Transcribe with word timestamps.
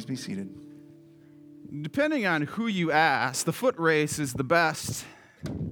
Please 0.00 0.06
be 0.06 0.16
seated. 0.16 0.48
Depending 1.82 2.24
on 2.24 2.40
who 2.40 2.68
you 2.68 2.90
ask, 2.90 3.44
the 3.44 3.52
foot 3.52 3.78
race 3.78 4.18
is 4.18 4.32
the 4.32 4.42
best 4.42 5.04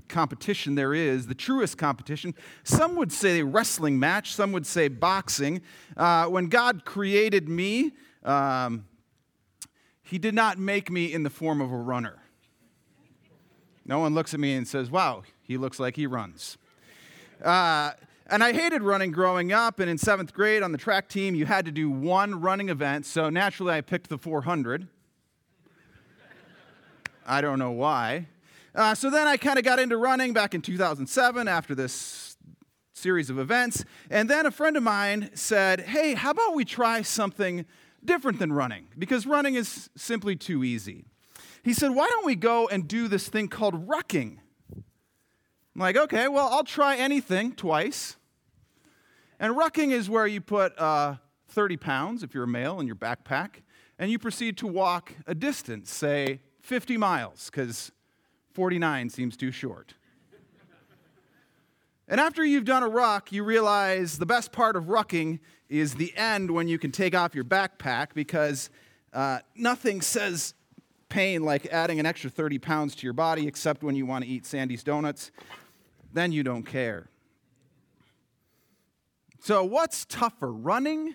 competition 0.07 0.75
there 0.75 0.93
is, 0.93 1.29
the 1.29 1.35
truest 1.35 1.79
competition. 1.79 2.35
Some 2.63 2.97
would 2.97 3.11
say 3.11 3.43
wrestling 3.43 3.99
match, 3.99 4.35
some 4.35 4.53
would 4.53 4.67
say 4.67 4.89
boxing. 4.89 5.63
Uh, 5.97 6.27
when 6.27 6.49
God 6.49 6.85
created 6.85 7.49
me, 7.49 7.93
um, 8.23 8.85
He 10.03 10.19
did 10.19 10.35
not 10.35 10.59
make 10.59 10.91
me 10.91 11.11
in 11.11 11.23
the 11.23 11.31
form 11.31 11.63
of 11.63 11.73
a 11.73 11.79
runner. 11.79 12.19
No 13.87 13.99
one 13.99 14.15
looks 14.15 14.35
at 14.35 14.41
me 14.41 14.53
and 14.57 14.69
says, 14.69 14.91
wow, 14.91 15.23
he 15.43 15.57
looks 15.57 15.81
like 15.81 15.97
he 15.97 16.07
runs. 16.07 16.59
Uh, 17.43 17.93
and 18.29 18.45
I 18.45 18.53
hated 18.53 18.83
running 18.83 19.11
growing 19.11 19.53
up, 19.53 19.81
and 19.81 19.89
in 19.89 19.99
seventh 19.99 20.35
grade 20.35 20.63
on 20.63 20.73
the 20.73 20.79
track 20.79 21.09
team, 21.09 21.35
you 21.35 21.47
had 21.47 21.65
to 21.65 21.73
do 21.73 21.91
one 21.91 22.41
running 22.41 22.69
event, 22.69 23.07
so 23.07 23.31
naturally 23.31 23.73
I 23.73 23.81
picked 23.81 24.09
the 24.09 24.19
400. 24.19 24.89
I 27.27 27.41
don't 27.41 27.59
know 27.59 27.73
why. 27.73 28.27
Uh, 28.75 28.95
so 28.95 29.11
then 29.11 29.27
I 29.27 29.37
kind 29.37 29.59
of 29.59 29.65
got 29.65 29.79
into 29.79 29.97
running 29.97 30.33
back 30.33 30.55
in 30.55 30.63
2007 30.63 31.49
after 31.49 31.75
this 31.75 32.37
series 32.99 33.31
of 33.31 33.39
events. 33.39 33.85
And 34.11 34.29
then 34.29 34.45
a 34.45 34.51
friend 34.51 34.77
of 34.77 34.83
mine 34.83 35.31
said, 35.35 35.81
Hey, 35.81 36.15
how 36.15 36.31
about 36.31 36.55
we 36.55 36.65
try 36.65 37.03
something 37.03 37.65
different 38.05 38.39
than 38.39 38.53
running? 38.53 38.89
Because 38.99 39.27
running 39.27 39.55
is 39.55 39.89
simply 39.97 40.37
too 40.37 40.65
easy. 40.65 41.07
He 41.63 41.73
said, 41.73 41.95
Why 41.95 42.09
don't 42.09 42.27
we 42.27 42.35
go 42.35 42.69
and 42.69 42.87
do 42.87 43.09
this 43.09 43.29
thing 43.29 43.49
called 43.49 43.89
rucking? 43.89 44.39
I'm 44.75 44.85
like, 45.81 45.97
Okay, 45.97 46.29
well, 46.29 46.49
I'll 46.53 46.65
try 46.65 46.97
anything 46.97 47.53
twice. 47.53 48.17
And 49.41 49.55
rucking 49.55 49.93
is 49.93 50.11
where 50.11 50.27
you 50.27 50.41
put 50.41 50.79
uh, 50.79 51.17
30 51.49 51.77
pounds, 51.77 52.23
if 52.23 52.35
you're 52.35 52.45
a 52.45 52.49
male, 52.49 52.81
in 52.81 52.87
your 52.87 52.97
backpack, 52.97 53.63
and 53.99 54.11
you 54.11 54.19
proceed 54.19 54.57
to 54.59 54.67
walk 54.67 55.13
a 55.27 55.35
distance, 55.35 55.91
say 55.91 56.41
50 56.63 56.97
miles, 56.97 57.51
because 57.51 57.93
49 58.55 59.11
seems 59.11 59.37
too 59.37 59.53
short. 59.53 59.95
and 62.09 62.21
after 62.21 62.45
you've 62.45 62.65
done 62.65 62.83
a 62.83 62.89
ruck, 62.89 63.31
you 63.31 63.45
realize 63.45 64.19
the 64.19 64.27
best 64.27 64.51
part 64.51 64.75
of 64.75 64.85
rucking 64.85 65.39
is 65.69 65.95
the 65.95 66.17
end 66.17 66.51
when 66.51 66.67
you 66.67 66.79
can 66.79 66.91
take 66.91 67.15
off 67.15 67.35
your 67.35 67.45
backpack 67.45 68.09
because 68.15 68.71
uh, 69.13 69.39
nothing 69.55 70.01
says 70.01 70.55
pain 71.09 71.43
like 71.43 71.67
adding 71.67 72.01
an 72.01 72.07
extra 72.07 72.31
30 72.31 72.59
pounds 72.59 72.95
to 72.97 73.07
your 73.07 73.13
body, 73.13 73.47
except 73.47 73.83
when 73.83 73.95
you 73.95 74.05
want 74.05 74.25
to 74.25 74.31
eat 74.31 74.45
Sandy's 74.45 74.83
donuts. 74.83 75.31
Then 76.13 76.33
you 76.33 76.43
don't 76.43 76.65
care. 76.65 77.09
So, 79.41 79.63
what's 79.65 80.05
tougher, 80.05 80.53
running 80.53 81.15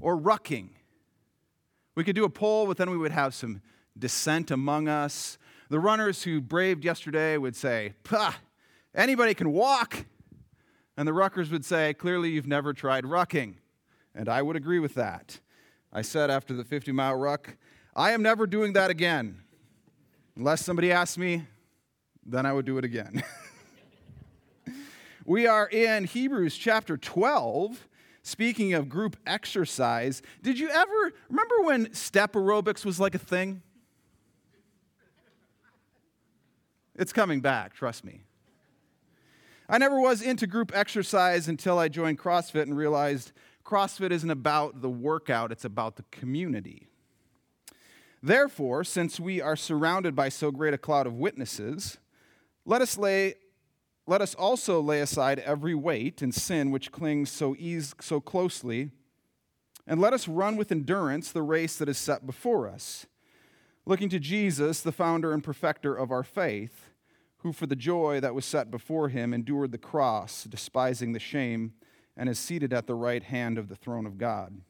or 0.00 0.16
rucking? 0.18 0.70
We 1.94 2.02
could 2.02 2.16
do 2.16 2.24
a 2.24 2.30
poll, 2.30 2.66
but 2.66 2.78
then 2.78 2.90
we 2.90 2.96
would 2.96 3.12
have 3.12 3.34
some 3.34 3.60
dissent 3.98 4.50
among 4.50 4.88
us. 4.88 5.38
The 5.68 5.78
runners 5.78 6.22
who 6.22 6.40
braved 6.40 6.84
yesterday 6.84 7.36
would 7.36 7.54
say, 7.54 7.94
Pah, 8.02 8.34
anybody 8.94 9.34
can 9.34 9.52
walk. 9.52 10.06
And 10.96 11.06
the 11.06 11.12
ruckers 11.12 11.50
would 11.50 11.64
say, 11.64 11.92
Clearly, 11.94 12.30
you've 12.30 12.46
never 12.46 12.72
tried 12.72 13.04
rucking. 13.04 13.56
And 14.14 14.28
I 14.28 14.40
would 14.42 14.56
agree 14.56 14.78
with 14.78 14.94
that. 14.94 15.40
I 15.92 16.02
said 16.02 16.30
after 16.30 16.54
the 16.54 16.64
50 16.64 16.92
mile 16.92 17.14
ruck, 17.14 17.56
I 17.94 18.12
am 18.12 18.22
never 18.22 18.46
doing 18.46 18.72
that 18.72 18.90
again. 18.90 19.42
Unless 20.36 20.64
somebody 20.64 20.90
asks 20.90 21.18
me, 21.18 21.46
then 22.24 22.46
I 22.46 22.52
would 22.52 22.64
do 22.64 22.78
it 22.78 22.84
again. 22.84 23.22
we 25.24 25.46
are 25.46 25.68
in 25.68 26.04
Hebrews 26.04 26.56
chapter 26.56 26.96
12. 26.96 27.88
Speaking 28.22 28.72
of 28.72 28.88
group 28.88 29.16
exercise, 29.26 30.22
did 30.42 30.58
you 30.58 30.70
ever 30.70 31.12
remember 31.28 31.60
when 31.62 31.92
step 31.92 32.32
aerobics 32.32 32.84
was 32.84 32.98
like 32.98 33.14
a 33.14 33.18
thing? 33.18 33.60
It's 36.96 37.12
coming 37.12 37.40
back, 37.40 37.74
trust 37.74 38.04
me. 38.04 38.22
I 39.68 39.78
never 39.78 40.00
was 40.00 40.22
into 40.22 40.46
group 40.46 40.72
exercise 40.74 41.48
until 41.48 41.78
I 41.78 41.88
joined 41.88 42.18
CrossFit 42.18 42.62
and 42.62 42.76
realized 42.76 43.32
CrossFit 43.64 44.10
isn't 44.10 44.30
about 44.30 44.80
the 44.80 44.90
workout, 44.90 45.52
it's 45.52 45.64
about 45.64 45.96
the 45.96 46.04
community. 46.10 46.86
Therefore, 48.22 48.84
since 48.84 49.20
we 49.20 49.40
are 49.40 49.56
surrounded 49.56 50.14
by 50.14 50.30
so 50.30 50.50
great 50.50 50.72
a 50.72 50.78
cloud 50.78 51.06
of 51.06 51.14
witnesses, 51.14 51.98
let 52.64 52.80
us 52.80 52.96
lay 52.96 53.34
let 54.06 54.20
us 54.20 54.34
also 54.34 54.80
lay 54.80 55.00
aside 55.00 55.38
every 55.40 55.74
weight 55.74 56.20
and 56.20 56.34
sin 56.34 56.70
which 56.70 56.92
clings 56.92 57.30
so 57.30 57.56
ease, 57.58 57.94
so 58.00 58.20
closely, 58.20 58.90
and 59.86 60.00
let 60.00 60.12
us 60.12 60.28
run 60.28 60.56
with 60.56 60.70
endurance 60.70 61.32
the 61.32 61.42
race 61.42 61.76
that 61.76 61.88
is 61.88 61.98
set 61.98 62.26
before 62.26 62.68
us, 62.68 63.06
looking 63.86 64.08
to 64.10 64.18
Jesus, 64.18 64.80
the 64.80 64.92
founder 64.92 65.32
and 65.32 65.42
perfecter 65.42 65.94
of 65.94 66.10
our 66.10 66.22
faith, 66.22 66.90
who 67.38 67.52
for 67.52 67.66
the 67.66 67.76
joy 67.76 68.20
that 68.20 68.34
was 68.34 68.44
set 68.44 68.70
before 68.70 69.08
him 69.08 69.32
endured 69.34 69.72
the 69.72 69.78
cross, 69.78 70.44
despising 70.44 71.12
the 71.12 71.18
shame, 71.18 71.72
and 72.16 72.28
is 72.28 72.38
seated 72.38 72.72
at 72.72 72.86
the 72.86 72.94
right 72.94 73.22
hand 73.22 73.58
of 73.58 73.68
the 73.68 73.76
throne 73.76 74.06
of 74.06 74.18
God. 74.18 74.60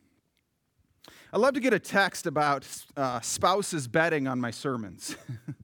I 1.32 1.38
love 1.38 1.54
to 1.54 1.60
get 1.60 1.72
a 1.72 1.78
text 1.78 2.26
about 2.26 2.66
uh, 2.96 3.20
spouses 3.20 3.88
betting 3.88 4.26
on 4.26 4.40
my 4.40 4.50
sermons. 4.50 5.16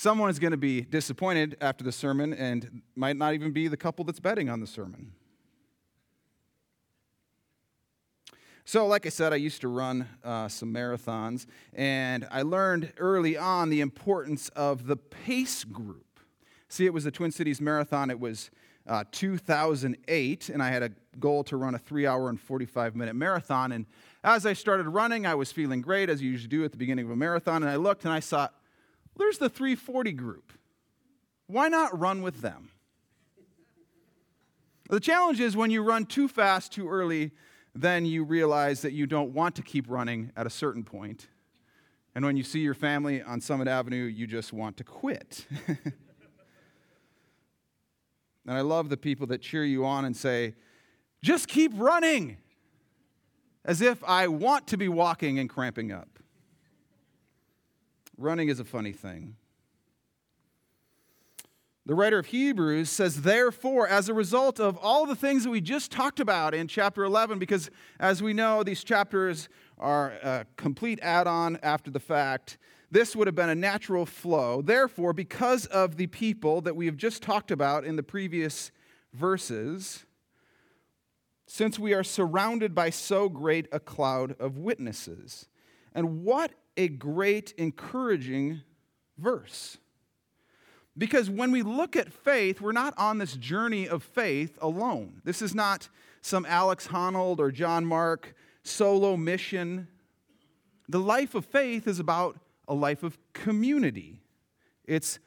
Someone 0.00 0.30
is 0.30 0.38
going 0.38 0.52
to 0.52 0.56
be 0.56 0.82
disappointed 0.82 1.56
after 1.60 1.82
the 1.82 1.90
sermon 1.90 2.32
and 2.32 2.82
might 2.94 3.16
not 3.16 3.34
even 3.34 3.50
be 3.50 3.66
the 3.66 3.76
couple 3.76 4.04
that's 4.04 4.20
betting 4.20 4.48
on 4.48 4.60
the 4.60 4.66
sermon. 4.68 5.10
So, 8.64 8.86
like 8.86 9.06
I 9.06 9.08
said, 9.08 9.32
I 9.32 9.36
used 9.36 9.60
to 9.62 9.66
run 9.66 10.06
uh, 10.22 10.46
some 10.46 10.72
marathons, 10.72 11.46
and 11.72 12.28
I 12.30 12.42
learned 12.42 12.92
early 12.98 13.36
on 13.36 13.70
the 13.70 13.80
importance 13.80 14.50
of 14.50 14.86
the 14.86 14.94
pace 14.94 15.64
group. 15.64 16.20
See, 16.68 16.86
it 16.86 16.94
was 16.94 17.02
the 17.02 17.10
Twin 17.10 17.32
Cities 17.32 17.60
Marathon. 17.60 18.08
It 18.08 18.20
was 18.20 18.52
uh, 18.86 19.02
2008, 19.10 20.48
and 20.48 20.62
I 20.62 20.68
had 20.68 20.84
a 20.84 20.92
goal 21.18 21.42
to 21.42 21.56
run 21.56 21.74
a 21.74 21.78
three 21.78 22.06
hour 22.06 22.28
and 22.28 22.40
45 22.40 22.94
minute 22.94 23.16
marathon. 23.16 23.72
And 23.72 23.84
as 24.22 24.46
I 24.46 24.52
started 24.52 24.86
running, 24.86 25.26
I 25.26 25.34
was 25.34 25.50
feeling 25.50 25.82
great, 25.82 26.08
as 26.08 26.22
you 26.22 26.30
usually 26.30 26.50
do 26.50 26.64
at 26.64 26.70
the 26.70 26.78
beginning 26.78 27.06
of 27.06 27.10
a 27.10 27.16
marathon. 27.16 27.64
And 27.64 27.70
I 27.70 27.74
looked 27.74 28.04
and 28.04 28.14
I 28.14 28.20
saw, 28.20 28.48
there's 29.18 29.38
the 29.38 29.48
340 29.48 30.12
group. 30.12 30.52
Why 31.46 31.68
not 31.68 31.98
run 31.98 32.22
with 32.22 32.40
them? 32.40 32.70
The 34.90 35.00
challenge 35.00 35.40
is 35.40 35.56
when 35.56 35.70
you 35.70 35.82
run 35.82 36.06
too 36.06 36.28
fast 36.28 36.72
too 36.72 36.88
early, 36.88 37.32
then 37.74 38.06
you 38.06 38.24
realize 38.24 38.82
that 38.82 38.92
you 38.92 39.06
don't 39.06 39.34
want 39.34 39.54
to 39.56 39.62
keep 39.62 39.86
running 39.88 40.32
at 40.36 40.46
a 40.46 40.50
certain 40.50 40.82
point. 40.82 41.28
And 42.14 42.24
when 42.24 42.36
you 42.36 42.42
see 42.42 42.60
your 42.60 42.74
family 42.74 43.22
on 43.22 43.40
Summit 43.40 43.68
Avenue, 43.68 44.04
you 44.04 44.26
just 44.26 44.52
want 44.52 44.78
to 44.78 44.84
quit. 44.84 45.46
And 48.48 48.56
I 48.56 48.62
love 48.62 48.88
the 48.88 48.96
people 48.96 49.26
that 49.26 49.42
cheer 49.42 49.62
you 49.62 49.84
on 49.84 50.06
and 50.06 50.16
say, 50.16 50.54
just 51.22 51.48
keep 51.48 51.70
running, 51.74 52.38
as 53.62 53.82
if 53.82 54.02
I 54.04 54.28
want 54.28 54.66
to 54.68 54.78
be 54.78 54.88
walking 54.88 55.38
and 55.38 55.50
cramping 55.50 55.92
up. 55.92 56.08
Running 58.18 58.48
is 58.48 58.58
a 58.58 58.64
funny 58.64 58.92
thing. 58.92 59.36
The 61.86 61.94
writer 61.94 62.18
of 62.18 62.26
Hebrews 62.26 62.90
says, 62.90 63.22
therefore, 63.22 63.88
as 63.88 64.08
a 64.08 64.14
result 64.14 64.58
of 64.60 64.76
all 64.76 65.06
the 65.06 65.16
things 65.16 65.44
that 65.44 65.50
we 65.50 65.60
just 65.60 65.90
talked 65.90 66.20
about 66.20 66.52
in 66.52 66.68
chapter 66.68 67.04
11, 67.04 67.38
because 67.38 67.70
as 67.98 68.22
we 68.22 68.34
know, 68.34 68.62
these 68.62 68.84
chapters 68.84 69.48
are 69.78 70.10
a 70.22 70.46
complete 70.56 70.98
add 71.00 71.26
on 71.26 71.58
after 71.62 71.90
the 71.90 72.00
fact, 72.00 72.58
this 72.90 73.14
would 73.14 73.26
have 73.26 73.36
been 73.36 73.48
a 73.48 73.54
natural 73.54 74.04
flow. 74.04 74.60
Therefore, 74.60 75.12
because 75.12 75.64
of 75.66 75.96
the 75.96 76.08
people 76.08 76.60
that 76.62 76.74
we 76.74 76.86
have 76.86 76.96
just 76.96 77.22
talked 77.22 77.50
about 77.50 77.84
in 77.84 77.96
the 77.96 78.02
previous 78.02 78.72
verses, 79.14 80.04
since 81.46 81.78
we 81.78 81.94
are 81.94 82.04
surrounded 82.04 82.74
by 82.74 82.90
so 82.90 83.28
great 83.28 83.68
a 83.72 83.80
cloud 83.80 84.34
of 84.38 84.58
witnesses. 84.58 85.48
And 85.94 86.22
what 86.24 86.52
a 86.78 86.88
great, 86.88 87.52
encouraging 87.58 88.62
verse. 89.18 89.76
Because 90.96 91.28
when 91.28 91.52
we 91.52 91.62
look 91.62 91.96
at 91.96 92.12
faith, 92.12 92.60
we're 92.60 92.72
not 92.72 92.94
on 92.96 93.18
this 93.18 93.36
journey 93.36 93.88
of 93.88 94.02
faith 94.02 94.56
alone. 94.62 95.20
This 95.24 95.42
is 95.42 95.54
not 95.54 95.88
some 96.22 96.46
Alex 96.46 96.88
Honnold 96.88 97.38
or 97.38 97.50
John 97.50 97.84
Mark 97.84 98.34
solo 98.62 99.16
mission. 99.16 99.88
The 100.88 101.00
life 101.00 101.34
of 101.34 101.44
faith 101.44 101.86
is 101.86 102.00
about 102.00 102.38
a 102.66 102.74
life 102.74 103.02
of 103.02 103.18
community, 103.32 104.20
it's 104.84 105.18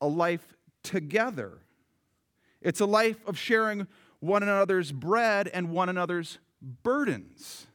a 0.00 0.06
life 0.06 0.54
together, 0.82 1.58
it's 2.62 2.80
a 2.80 2.86
life 2.86 3.26
of 3.26 3.36
sharing 3.36 3.86
one 4.20 4.42
another's 4.42 4.92
bread 4.92 5.48
and 5.48 5.70
one 5.70 5.88
another's 5.88 6.38
burdens. 6.82 7.66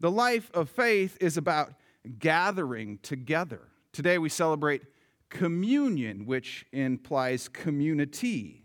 The 0.00 0.10
life 0.10 0.50
of 0.54 0.70
faith 0.70 1.16
is 1.20 1.36
about 1.36 1.74
gathering 2.18 2.98
together. 3.02 3.68
Today 3.92 4.18
we 4.18 4.28
celebrate 4.28 4.82
communion, 5.28 6.24
which 6.24 6.64
implies 6.72 7.48
community. 7.48 8.64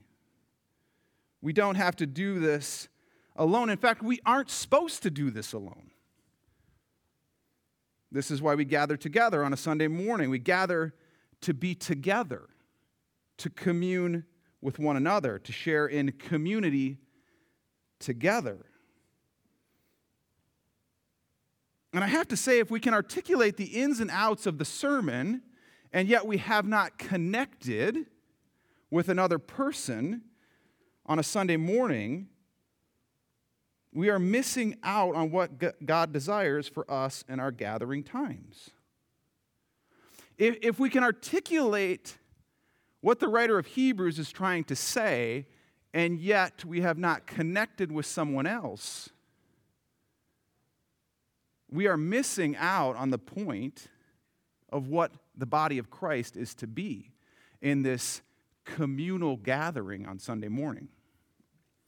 We 1.41 1.53
don't 1.53 1.75
have 1.75 1.95
to 1.97 2.05
do 2.05 2.39
this 2.39 2.87
alone. 3.35 3.69
In 3.69 3.77
fact, 3.77 4.03
we 4.03 4.19
aren't 4.25 4.49
supposed 4.49 5.03
to 5.03 5.09
do 5.09 5.31
this 5.31 5.53
alone. 5.53 5.89
This 8.11 8.29
is 8.29 8.41
why 8.41 8.53
we 8.53 8.63
gather 8.63 8.95
together 8.95 9.43
on 9.43 9.53
a 9.53 9.57
Sunday 9.57 9.87
morning. 9.87 10.29
We 10.29 10.39
gather 10.39 10.93
to 11.41 11.53
be 11.53 11.73
together, 11.73 12.43
to 13.37 13.49
commune 13.49 14.25
with 14.61 14.77
one 14.77 14.95
another, 14.95 15.39
to 15.39 15.51
share 15.51 15.87
in 15.87 16.11
community 16.13 16.99
together. 17.99 18.65
And 21.93 22.03
I 22.03 22.07
have 22.07 22.27
to 22.29 22.37
say, 22.37 22.57
if 22.57 22.71
we 22.71 22.79
can 22.79 22.93
articulate 22.93 23.55
the 23.55 23.65
ins 23.65 23.99
and 23.99 24.09
outs 24.09 24.47
of 24.47 24.57
the 24.57 24.65
sermon, 24.65 25.43
and 25.93 26.07
yet 26.07 26.25
we 26.25 26.37
have 26.37 26.65
not 26.65 26.97
connected 26.97 28.07
with 28.89 29.09
another 29.09 29.37
person 29.37 30.23
on 31.05 31.19
a 31.19 31.23
Sunday 31.23 31.57
morning, 31.57 32.29
we 33.93 34.09
are 34.09 34.17
missing 34.17 34.75
out 34.83 35.13
on 35.13 35.29
what 35.29 35.85
God 35.85 36.11
desires 36.11 36.67
for 36.67 36.89
us 36.89 37.23
in 37.29 37.39
our 37.39 37.51
gathering 37.51 38.03
times. 38.03 38.71
If, 40.37 40.57
if 40.63 40.79
we 40.79 40.89
can 40.89 41.03
articulate 41.03 42.17
what 43.01 43.19
the 43.19 43.27
writer 43.27 43.59
of 43.59 43.67
Hebrews 43.67 44.17
is 44.17 44.31
trying 44.31 44.63
to 44.65 44.75
say, 44.75 45.45
and 45.93 46.19
yet 46.19 46.65
we 46.65 46.81
have 46.81 46.97
not 46.97 47.27
connected 47.27 47.91
with 47.91 48.07
someone 48.07 48.47
else, 48.47 49.09
we 51.73 51.87
are 51.87 51.97
missing 51.97 52.55
out 52.57 52.95
on 52.95 53.09
the 53.09 53.17
point 53.17 53.87
of 54.69 54.87
what 54.87 55.11
the 55.35 55.47
body 55.47 55.79
of 55.79 55.89
Christ 55.89 56.37
is 56.37 56.53
to 56.55 56.67
be 56.67 57.11
in 57.61 57.81
this 57.81 58.21
communal 58.63 59.37
gathering 59.37 60.05
on 60.05 60.19
Sunday 60.19 60.49
morning 60.49 60.89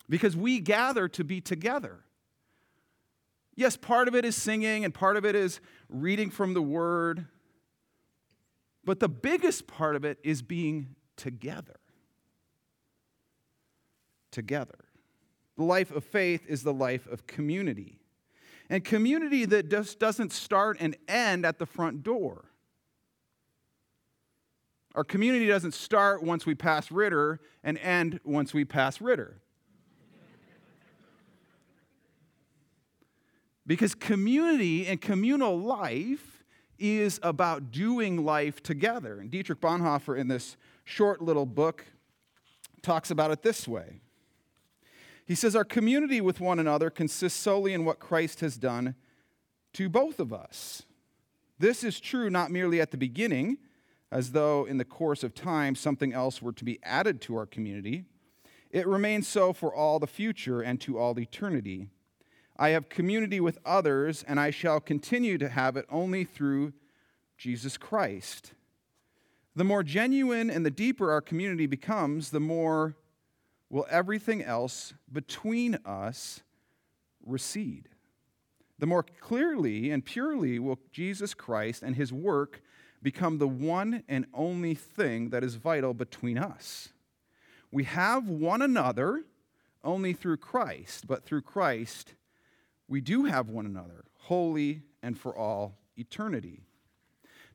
because 0.09 0.35
we 0.35 0.59
gather 0.59 1.07
to 1.09 1.23
be 1.23 1.39
together. 1.39 1.99
Yes, 3.55 3.77
part 3.77 4.07
of 4.07 4.15
it 4.15 4.25
is 4.25 4.35
singing 4.35 4.83
and 4.83 4.93
part 4.93 5.17
of 5.17 5.25
it 5.25 5.35
is 5.35 5.61
reading 5.87 6.31
from 6.31 6.55
the 6.55 6.63
word, 6.63 7.27
but 8.83 8.99
the 8.99 9.07
biggest 9.07 9.67
part 9.67 9.95
of 9.95 10.03
it 10.03 10.17
is 10.23 10.41
being 10.41 10.95
together. 11.15 11.75
Together. 14.31 14.85
The 15.57 15.63
life 15.63 15.91
of 15.91 16.03
faith 16.03 16.45
is 16.47 16.63
the 16.63 16.73
life 16.73 17.07
of 17.07 17.27
community. 17.27 17.99
And 18.69 18.83
community 18.83 19.45
that 19.45 19.69
just 19.69 19.99
doesn't 19.99 20.31
start 20.31 20.77
and 20.79 20.95
end 21.07 21.45
at 21.45 21.59
the 21.59 21.65
front 21.65 22.03
door. 22.03 22.45
Our 24.95 25.03
community 25.03 25.45
doesn't 25.47 25.73
start 25.73 26.23
once 26.23 26.45
we 26.45 26.55
pass 26.55 26.91
Ritter 26.91 27.39
and 27.63 27.77
end 27.77 28.19
once 28.23 28.53
we 28.53 28.65
pass 28.65 29.01
Ritter. 29.01 29.41
Because 33.67 33.95
community 33.95 34.87
and 34.87 35.01
communal 35.01 35.59
life 35.59 36.43
is 36.77 37.19
about 37.23 37.71
doing 37.71 38.23
life 38.23 38.61
together. 38.61 39.19
And 39.19 39.31
Dietrich 39.31 39.59
Bonhoeffer, 39.59 40.17
in 40.17 40.27
this 40.27 40.55
short 40.83 41.21
little 41.21 41.45
book, 41.45 41.85
talks 42.81 43.11
about 43.11 43.31
it 43.31 43.41
this 43.41 43.67
way. 43.67 44.01
He 45.25 45.35
says, 45.35 45.55
Our 45.55 45.65
community 45.65 46.21
with 46.21 46.39
one 46.39 46.59
another 46.59 46.89
consists 46.89 47.39
solely 47.39 47.73
in 47.73 47.83
what 47.83 47.99
Christ 47.99 48.39
has 48.41 48.57
done 48.57 48.95
to 49.73 49.89
both 49.89 50.19
of 50.19 50.31
us. 50.31 50.83
This 51.57 51.83
is 51.83 51.99
true 51.99 52.29
not 52.29 52.51
merely 52.51 52.79
at 52.79 52.91
the 52.91 52.97
beginning, 52.97 53.57
as 54.11 54.31
though 54.31 54.65
in 54.65 54.77
the 54.77 54.85
course 54.85 55.23
of 55.23 55.33
time 55.33 55.75
something 55.75 56.13
else 56.13 56.41
were 56.41 56.53
to 56.53 56.63
be 56.65 56.79
added 56.83 57.21
to 57.21 57.35
our 57.35 57.45
community. 57.45 58.05
It 58.71 58.87
remains 58.87 59.27
so 59.27 59.53
for 59.53 59.73
all 59.73 59.99
the 59.99 60.07
future 60.07 60.61
and 60.61 60.79
to 60.81 60.99
all 60.99 61.17
eternity. 61.19 61.87
I 62.57 62.69
have 62.69 62.89
community 62.89 63.39
with 63.39 63.57
others, 63.65 64.23
and 64.27 64.39
I 64.39 64.51
shall 64.51 64.79
continue 64.79 65.37
to 65.37 65.49
have 65.49 65.75
it 65.75 65.85
only 65.89 66.23
through 66.23 66.73
Jesus 67.37 67.77
Christ. 67.77 68.53
The 69.55 69.63
more 69.63 69.83
genuine 69.83 70.49
and 70.49 70.65
the 70.65 70.71
deeper 70.71 71.11
our 71.11 71.21
community 71.21 71.65
becomes, 71.65 72.29
the 72.29 72.39
more 72.39 72.95
will 73.69 73.85
everything 73.89 74.43
else 74.43 74.93
between 75.11 75.75
us 75.85 76.41
recede. 77.25 77.89
The 78.77 78.85
more 78.85 79.03
clearly 79.03 79.91
and 79.91 80.03
purely 80.03 80.59
will 80.59 80.79
Jesus 80.91 81.33
Christ 81.33 81.81
and 81.81 81.95
his 81.95 82.11
work 82.11 82.61
become 83.01 83.37
the 83.37 83.47
one 83.47 84.03
and 84.07 84.25
only 84.33 84.73
thing 84.73 85.29
that 85.29 85.43
is 85.43 85.55
vital 85.55 85.93
between 85.93 86.37
us. 86.37 86.89
We 87.71 87.83
have 87.85 88.27
one 88.27 88.61
another 88.61 89.23
only 89.83 90.13
through 90.13 90.37
Christ, 90.37 91.07
but 91.07 91.23
through 91.23 91.43
Christ, 91.43 92.15
we 92.87 93.01
do 93.01 93.25
have 93.25 93.49
one 93.49 93.65
another, 93.65 94.05
wholly 94.21 94.81
and 95.03 95.17
for 95.17 95.35
all 95.35 95.77
eternity. 95.95 96.63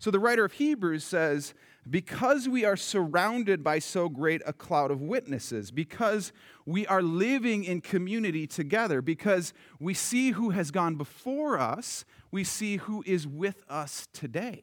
So 0.00 0.10
the 0.10 0.18
writer 0.18 0.46
of 0.46 0.52
Hebrews 0.52 1.04
says, 1.04 1.52
because 1.88 2.48
we 2.48 2.64
are 2.64 2.76
surrounded 2.76 3.62
by 3.62 3.80
so 3.80 4.08
great 4.08 4.40
a 4.46 4.52
cloud 4.54 4.90
of 4.90 5.02
witnesses, 5.02 5.70
because 5.70 6.32
we 6.64 6.86
are 6.86 7.02
living 7.02 7.64
in 7.64 7.82
community 7.82 8.46
together, 8.46 9.02
because 9.02 9.52
we 9.78 9.92
see 9.92 10.30
who 10.30 10.50
has 10.50 10.70
gone 10.70 10.94
before 10.94 11.58
us, 11.58 12.06
we 12.30 12.44
see 12.44 12.78
who 12.78 13.04
is 13.06 13.26
with 13.26 13.62
us 13.68 14.08
today. 14.14 14.62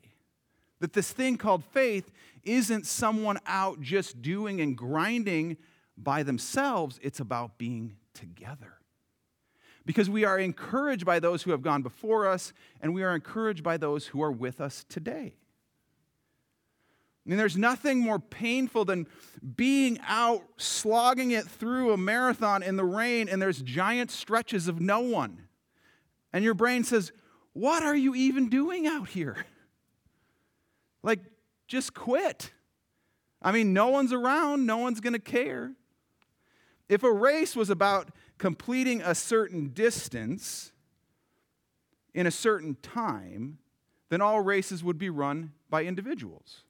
That 0.79 0.93
this 0.93 1.11
thing 1.11 1.37
called 1.37 1.63
faith 1.63 2.11
isn't 2.43 2.87
someone 2.87 3.37
out 3.45 3.79
just 3.79 4.23
doing 4.23 4.59
and 4.59 4.75
grinding 4.75 5.57
by 5.95 6.23
themselves, 6.23 6.99
it's 7.03 7.19
about 7.19 7.59
being 7.59 7.97
together 8.15 8.76
because 9.87 10.09
we 10.09 10.25
are 10.25 10.37
encouraged 10.37 11.05
by 11.05 11.17
those 11.17 11.43
who 11.43 11.51
have 11.51 11.61
gone 11.61 11.81
before 11.81 12.27
us, 12.27 12.51
and 12.81 12.93
we 12.93 13.03
are 13.03 13.15
encouraged 13.15 13.63
by 13.63 13.77
those 13.77 14.07
who 14.07 14.21
are 14.21 14.31
with 14.31 14.59
us 14.59 14.85
today. 14.89 15.33
I 17.25 17.29
mean, 17.29 17.37
there's 17.37 17.55
nothing 17.55 17.99
more 17.99 18.19
painful 18.19 18.83
than 18.83 19.07
being 19.55 19.97
out 20.05 20.43
slogging 20.57 21.31
it 21.31 21.45
through 21.45 21.93
a 21.93 21.97
marathon 21.97 22.63
in 22.63 22.75
the 22.75 22.83
rain, 22.83 23.29
and 23.29 23.41
there's 23.41 23.61
giant 23.61 24.11
stretches 24.11 24.67
of 24.67 24.81
no 24.81 24.99
one. 24.99 25.47
And 26.33 26.43
your 26.43 26.53
brain 26.53 26.83
says, 26.83 27.13
What 27.53 27.81
are 27.81 27.95
you 27.95 28.13
even 28.13 28.49
doing 28.49 28.85
out 28.85 29.09
here? 29.09 29.37
Like, 31.03 31.19
just 31.67 31.93
quit. 31.93 32.51
I 33.41 33.53
mean, 33.53 33.71
no 33.71 33.87
one's 33.87 34.11
around, 34.11 34.65
no 34.65 34.77
one's 34.77 34.99
going 34.99 35.13
to 35.13 35.19
care. 35.19 35.71
If 36.89 37.03
a 37.03 37.11
race 37.11 37.55
was 37.55 37.69
about 37.69 38.09
completing 38.37 39.01
a 39.01 39.15
certain 39.15 39.69
distance 39.69 40.71
in 42.13 42.27
a 42.27 42.31
certain 42.31 42.75
time, 42.81 43.59
then 44.09 44.21
all 44.21 44.41
races 44.41 44.83
would 44.83 44.97
be 44.97 45.09
run 45.09 45.53
by 45.69 45.83
individuals. 45.83 46.63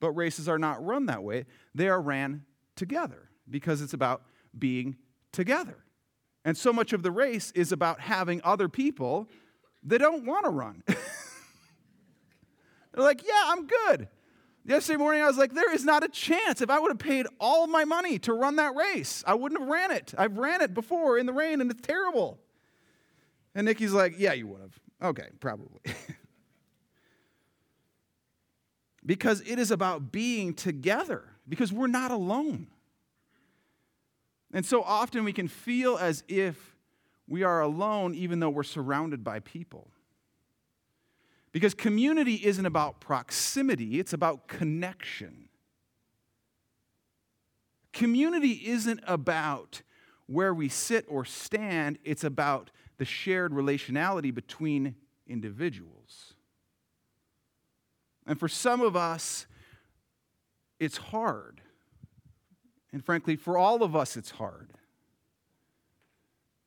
But 0.00 0.12
races 0.12 0.48
are 0.48 0.58
not 0.58 0.84
run 0.84 1.06
that 1.06 1.22
way, 1.22 1.46
they 1.74 1.88
are 1.88 2.00
ran 2.00 2.44
together 2.76 3.30
because 3.48 3.80
it's 3.80 3.94
about 3.94 4.22
being 4.58 4.96
together. 5.32 5.78
And 6.44 6.56
so 6.56 6.72
much 6.72 6.92
of 6.92 7.02
the 7.02 7.10
race 7.10 7.50
is 7.52 7.72
about 7.72 8.00
having 8.00 8.40
other 8.44 8.68
people 8.68 9.28
that 9.82 9.98
don't 9.98 10.24
want 10.24 10.44
to 10.44 10.50
run. 10.50 10.82
They're 10.86 10.96
like, 13.04 13.26
yeah, 13.26 13.42
I'm 13.46 13.66
good. 13.66 14.08
Yesterday 14.66 14.96
morning, 14.96 15.22
I 15.22 15.28
was 15.28 15.38
like, 15.38 15.52
there 15.52 15.72
is 15.72 15.84
not 15.84 16.02
a 16.02 16.08
chance. 16.08 16.60
If 16.60 16.70
I 16.70 16.80
would 16.80 16.90
have 16.90 16.98
paid 16.98 17.26
all 17.38 17.68
my 17.68 17.84
money 17.84 18.18
to 18.20 18.32
run 18.32 18.56
that 18.56 18.74
race, 18.74 19.22
I 19.24 19.34
wouldn't 19.34 19.60
have 19.60 19.70
ran 19.70 19.92
it. 19.92 20.12
I've 20.18 20.38
ran 20.38 20.60
it 20.60 20.74
before 20.74 21.18
in 21.18 21.26
the 21.26 21.32
rain, 21.32 21.60
and 21.60 21.70
it's 21.70 21.86
terrible. 21.86 22.38
And 23.54 23.66
Nikki's 23.66 23.92
like, 23.92 24.14
yeah, 24.18 24.32
you 24.32 24.48
would 24.48 24.60
have. 24.60 24.80
Okay, 25.10 25.28
probably. 25.38 25.80
because 29.06 29.40
it 29.42 29.60
is 29.60 29.70
about 29.70 30.10
being 30.10 30.52
together, 30.52 31.22
because 31.48 31.72
we're 31.72 31.86
not 31.86 32.10
alone. 32.10 32.66
And 34.52 34.66
so 34.66 34.82
often 34.82 35.22
we 35.22 35.32
can 35.32 35.46
feel 35.46 35.96
as 35.96 36.24
if 36.26 36.74
we 37.28 37.44
are 37.44 37.60
alone, 37.60 38.14
even 38.16 38.40
though 38.40 38.50
we're 38.50 38.64
surrounded 38.64 39.22
by 39.22 39.38
people. 39.40 39.90
Because 41.56 41.72
community 41.72 42.44
isn't 42.44 42.66
about 42.66 43.00
proximity, 43.00 43.98
it's 43.98 44.12
about 44.12 44.46
connection. 44.46 45.48
Community 47.94 48.60
isn't 48.66 49.00
about 49.06 49.80
where 50.26 50.52
we 50.52 50.68
sit 50.68 51.06
or 51.08 51.24
stand, 51.24 51.96
it's 52.04 52.24
about 52.24 52.70
the 52.98 53.06
shared 53.06 53.52
relationality 53.52 54.34
between 54.34 54.96
individuals. 55.26 56.34
And 58.26 58.38
for 58.38 58.48
some 58.48 58.82
of 58.82 58.94
us, 58.94 59.46
it's 60.78 60.98
hard. 60.98 61.62
And 62.92 63.02
frankly, 63.02 63.34
for 63.34 63.56
all 63.56 63.82
of 63.82 63.96
us, 63.96 64.18
it's 64.18 64.32
hard. 64.32 64.74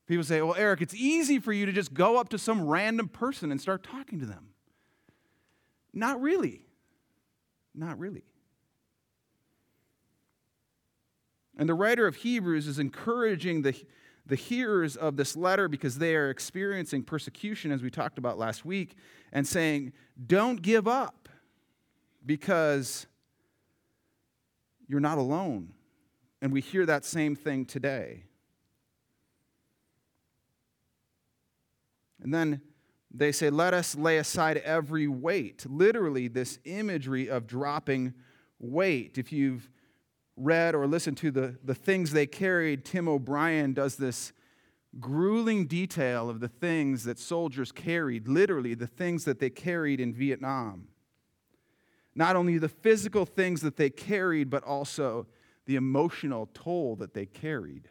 People 0.08 0.24
say, 0.24 0.42
well, 0.42 0.56
Eric, 0.58 0.82
it's 0.82 0.96
easy 0.96 1.38
for 1.38 1.52
you 1.52 1.64
to 1.64 1.72
just 1.72 1.94
go 1.94 2.16
up 2.16 2.28
to 2.30 2.38
some 2.38 2.66
random 2.66 3.06
person 3.06 3.52
and 3.52 3.60
start 3.60 3.84
talking 3.84 4.18
to 4.18 4.26
them. 4.26 4.48
Not 5.92 6.20
really. 6.20 6.66
Not 7.74 7.98
really. 7.98 8.24
And 11.56 11.68
the 11.68 11.74
writer 11.74 12.06
of 12.06 12.16
Hebrews 12.16 12.66
is 12.66 12.78
encouraging 12.78 13.62
the, 13.62 13.74
the 14.24 14.36
hearers 14.36 14.96
of 14.96 15.16
this 15.16 15.36
letter 15.36 15.68
because 15.68 15.98
they 15.98 16.14
are 16.16 16.30
experiencing 16.30 17.02
persecution, 17.02 17.70
as 17.70 17.82
we 17.82 17.90
talked 17.90 18.18
about 18.18 18.38
last 18.38 18.64
week, 18.64 18.96
and 19.32 19.46
saying, 19.46 19.92
Don't 20.26 20.62
give 20.62 20.88
up 20.88 21.28
because 22.24 23.06
you're 24.88 25.00
not 25.00 25.18
alone. 25.18 25.74
And 26.42 26.52
we 26.52 26.60
hear 26.60 26.86
that 26.86 27.04
same 27.04 27.36
thing 27.36 27.66
today. 27.66 28.24
And 32.22 32.32
then 32.32 32.60
they 33.12 33.32
say, 33.32 33.50
Let 33.50 33.74
us 33.74 33.96
lay 33.96 34.18
aside 34.18 34.58
every 34.58 35.08
weight. 35.08 35.66
Literally, 35.68 36.28
this 36.28 36.58
imagery 36.64 37.28
of 37.28 37.46
dropping 37.46 38.14
weight. 38.58 39.18
If 39.18 39.32
you've 39.32 39.68
read 40.36 40.74
or 40.74 40.86
listened 40.86 41.16
to 41.18 41.30
the, 41.30 41.58
the 41.64 41.74
things 41.74 42.12
they 42.12 42.26
carried, 42.26 42.84
Tim 42.84 43.08
O'Brien 43.08 43.72
does 43.72 43.96
this 43.96 44.32
grueling 44.98 45.66
detail 45.66 46.28
of 46.28 46.40
the 46.40 46.48
things 46.48 47.04
that 47.04 47.18
soldiers 47.18 47.70
carried, 47.70 48.26
literally, 48.26 48.74
the 48.74 48.86
things 48.86 49.24
that 49.24 49.38
they 49.38 49.50
carried 49.50 50.00
in 50.00 50.12
Vietnam. 50.12 50.88
Not 52.14 52.34
only 52.34 52.58
the 52.58 52.68
physical 52.68 53.24
things 53.24 53.60
that 53.60 53.76
they 53.76 53.90
carried, 53.90 54.50
but 54.50 54.64
also 54.64 55.26
the 55.66 55.76
emotional 55.76 56.48
toll 56.54 56.96
that 56.96 57.14
they 57.14 57.26
carried. 57.26 57.88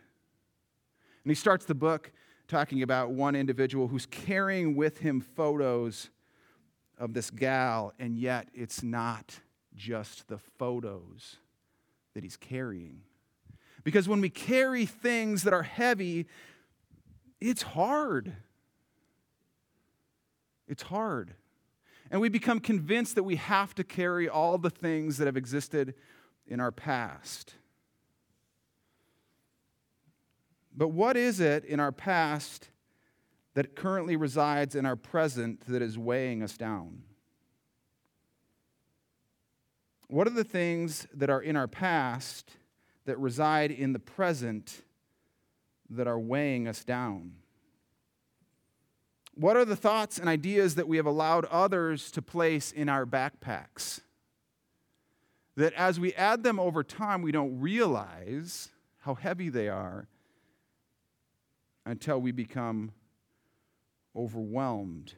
And 1.24 1.32
he 1.32 1.36
starts 1.36 1.66
the 1.66 1.76
book 1.76 2.12
talking 2.50 2.82
about 2.82 3.12
one 3.12 3.36
individual 3.36 3.88
who's 3.88 4.08
carrying 4.08 4.76
with 4.76 4.98
him 4.98 5.22
photos 5.22 6.10
of 6.98 7.14
this 7.14 7.30
gal, 7.30 7.94
and 8.00 8.18
yet 8.18 8.50
it's 8.54 8.84
not 8.84 9.40
just 9.76 10.28
the 10.28 10.38
photos 10.38 11.38
that 12.14 12.24
he's 12.24 12.36
carrying. 12.36 13.02
Because 13.84 14.10
when 14.10 14.20
we 14.20 14.30
carry 14.30 14.86
things 14.86 15.44
that 15.44 15.54
are 15.54 15.64
heavy, 15.64 16.28
it's 17.40 17.62
hard. 17.62 18.34
It's 20.68 20.84
hard. 20.84 21.36
And 22.12 22.20
we 22.20 22.30
become 22.30 22.60
convinced 22.60 23.16
that 23.16 23.24
we 23.24 23.38
have 23.38 23.74
to 23.76 23.84
carry 23.84 24.28
all 24.28 24.58
the 24.58 24.70
things 24.70 25.18
that 25.18 25.28
have 25.28 25.38
existed 25.38 25.94
in 26.48 26.60
our 26.60 26.72
past. 26.72 27.54
But 30.80 30.94
what 30.94 31.18
is 31.18 31.42
it 31.42 31.66
in 31.66 31.82
our 31.82 31.92
past 31.92 32.70
that 33.54 33.76
currently 33.76 34.16
resides 34.16 34.76
in 34.76 34.86
our 34.86 34.96
present 34.96 35.60
that 35.68 35.82
is 35.82 35.98
weighing 35.98 36.42
us 36.42 36.56
down? 36.56 37.04
What 40.08 40.26
are 40.26 40.32
the 40.32 40.46
things 40.46 41.06
that 41.14 41.30
are 41.30 41.42
in 41.42 41.58
our 41.58 41.68
past 41.68 42.52
that 43.04 43.20
reside 43.20 43.72
in 43.72 43.92
the 43.92 44.00
present 44.00 44.84
that 45.90 46.08
are 46.08 46.18
weighing 46.18 46.66
us 46.66 46.86
down? 46.86 47.34
What 49.36 49.58
are 49.58 49.66
the 49.66 49.76
thoughts 49.76 50.18
and 50.18 50.30
ideas 50.30 50.76
that 50.76 50.88
we 50.88 50.96
have 50.96 51.06
allowed 51.06 51.44
others 51.46 52.10
to 52.12 52.22
place 52.22 52.72
in 52.72 52.88
our 52.88 53.06
backpacks? 53.06 54.00
That 55.58 55.74
as 55.74 56.00
we 56.00 56.14
add 56.14 56.44
them 56.44 56.58
over 56.58 56.84
time, 56.84 57.22
we 57.22 57.34
don't 57.34 57.60
realize 57.60 58.70
how 59.00 59.16
heavy 59.16 59.50
they 59.50 59.68
are 59.68 60.08
until 61.90 62.20
we 62.22 62.32
become 62.32 62.92
overwhelmed. 64.16 65.16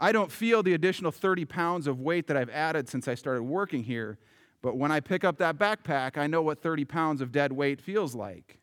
I 0.00 0.12
don't 0.12 0.32
feel 0.32 0.62
the 0.62 0.74
additional 0.74 1.12
30 1.12 1.44
pounds 1.44 1.86
of 1.86 2.00
weight 2.00 2.26
that 2.26 2.36
I've 2.36 2.50
added 2.50 2.88
since 2.88 3.06
I 3.06 3.14
started 3.14 3.42
working 3.42 3.84
here, 3.84 4.18
but 4.62 4.76
when 4.76 4.90
I 4.90 5.00
pick 5.00 5.24
up 5.24 5.38
that 5.38 5.58
backpack, 5.58 6.16
I 6.16 6.26
know 6.26 6.42
what 6.42 6.62
30 6.62 6.84
pounds 6.86 7.20
of 7.20 7.32
dead 7.32 7.52
weight 7.52 7.80
feels 7.80 8.14
like. 8.14 8.58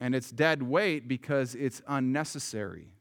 And 0.00 0.14
it's 0.14 0.30
dead 0.30 0.62
weight 0.62 1.08
because 1.08 1.56
it's 1.56 1.82
unnecessary. 1.88 2.92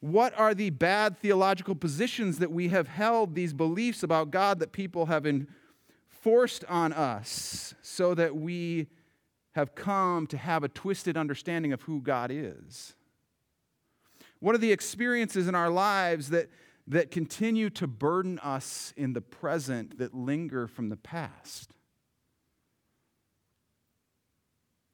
What 0.00 0.36
are 0.38 0.54
the 0.54 0.70
bad 0.70 1.18
theological 1.18 1.74
positions 1.74 2.38
that 2.38 2.50
we 2.50 2.68
have 2.68 2.88
held, 2.88 3.34
these 3.34 3.52
beliefs 3.52 4.02
about 4.02 4.30
God 4.30 4.60
that 4.60 4.72
people 4.72 5.06
have 5.06 5.26
enforced 5.26 6.64
on 6.64 6.94
us 6.94 7.74
so 7.82 8.14
that 8.14 8.34
we 8.34 8.88
have 9.52 9.74
come 9.74 10.26
to 10.28 10.36
have 10.36 10.62
a 10.62 10.68
twisted 10.68 11.16
understanding 11.16 11.72
of 11.72 11.82
who 11.82 12.00
God 12.00 12.30
is? 12.30 12.94
What 14.38 14.54
are 14.54 14.58
the 14.58 14.72
experiences 14.72 15.48
in 15.48 15.54
our 15.54 15.70
lives 15.70 16.30
that, 16.30 16.50
that 16.86 17.10
continue 17.10 17.70
to 17.70 17.86
burden 17.86 18.38
us 18.40 18.94
in 18.96 19.12
the 19.12 19.20
present 19.20 19.98
that 19.98 20.14
linger 20.14 20.66
from 20.66 20.88
the 20.88 20.96
past? 20.96 21.72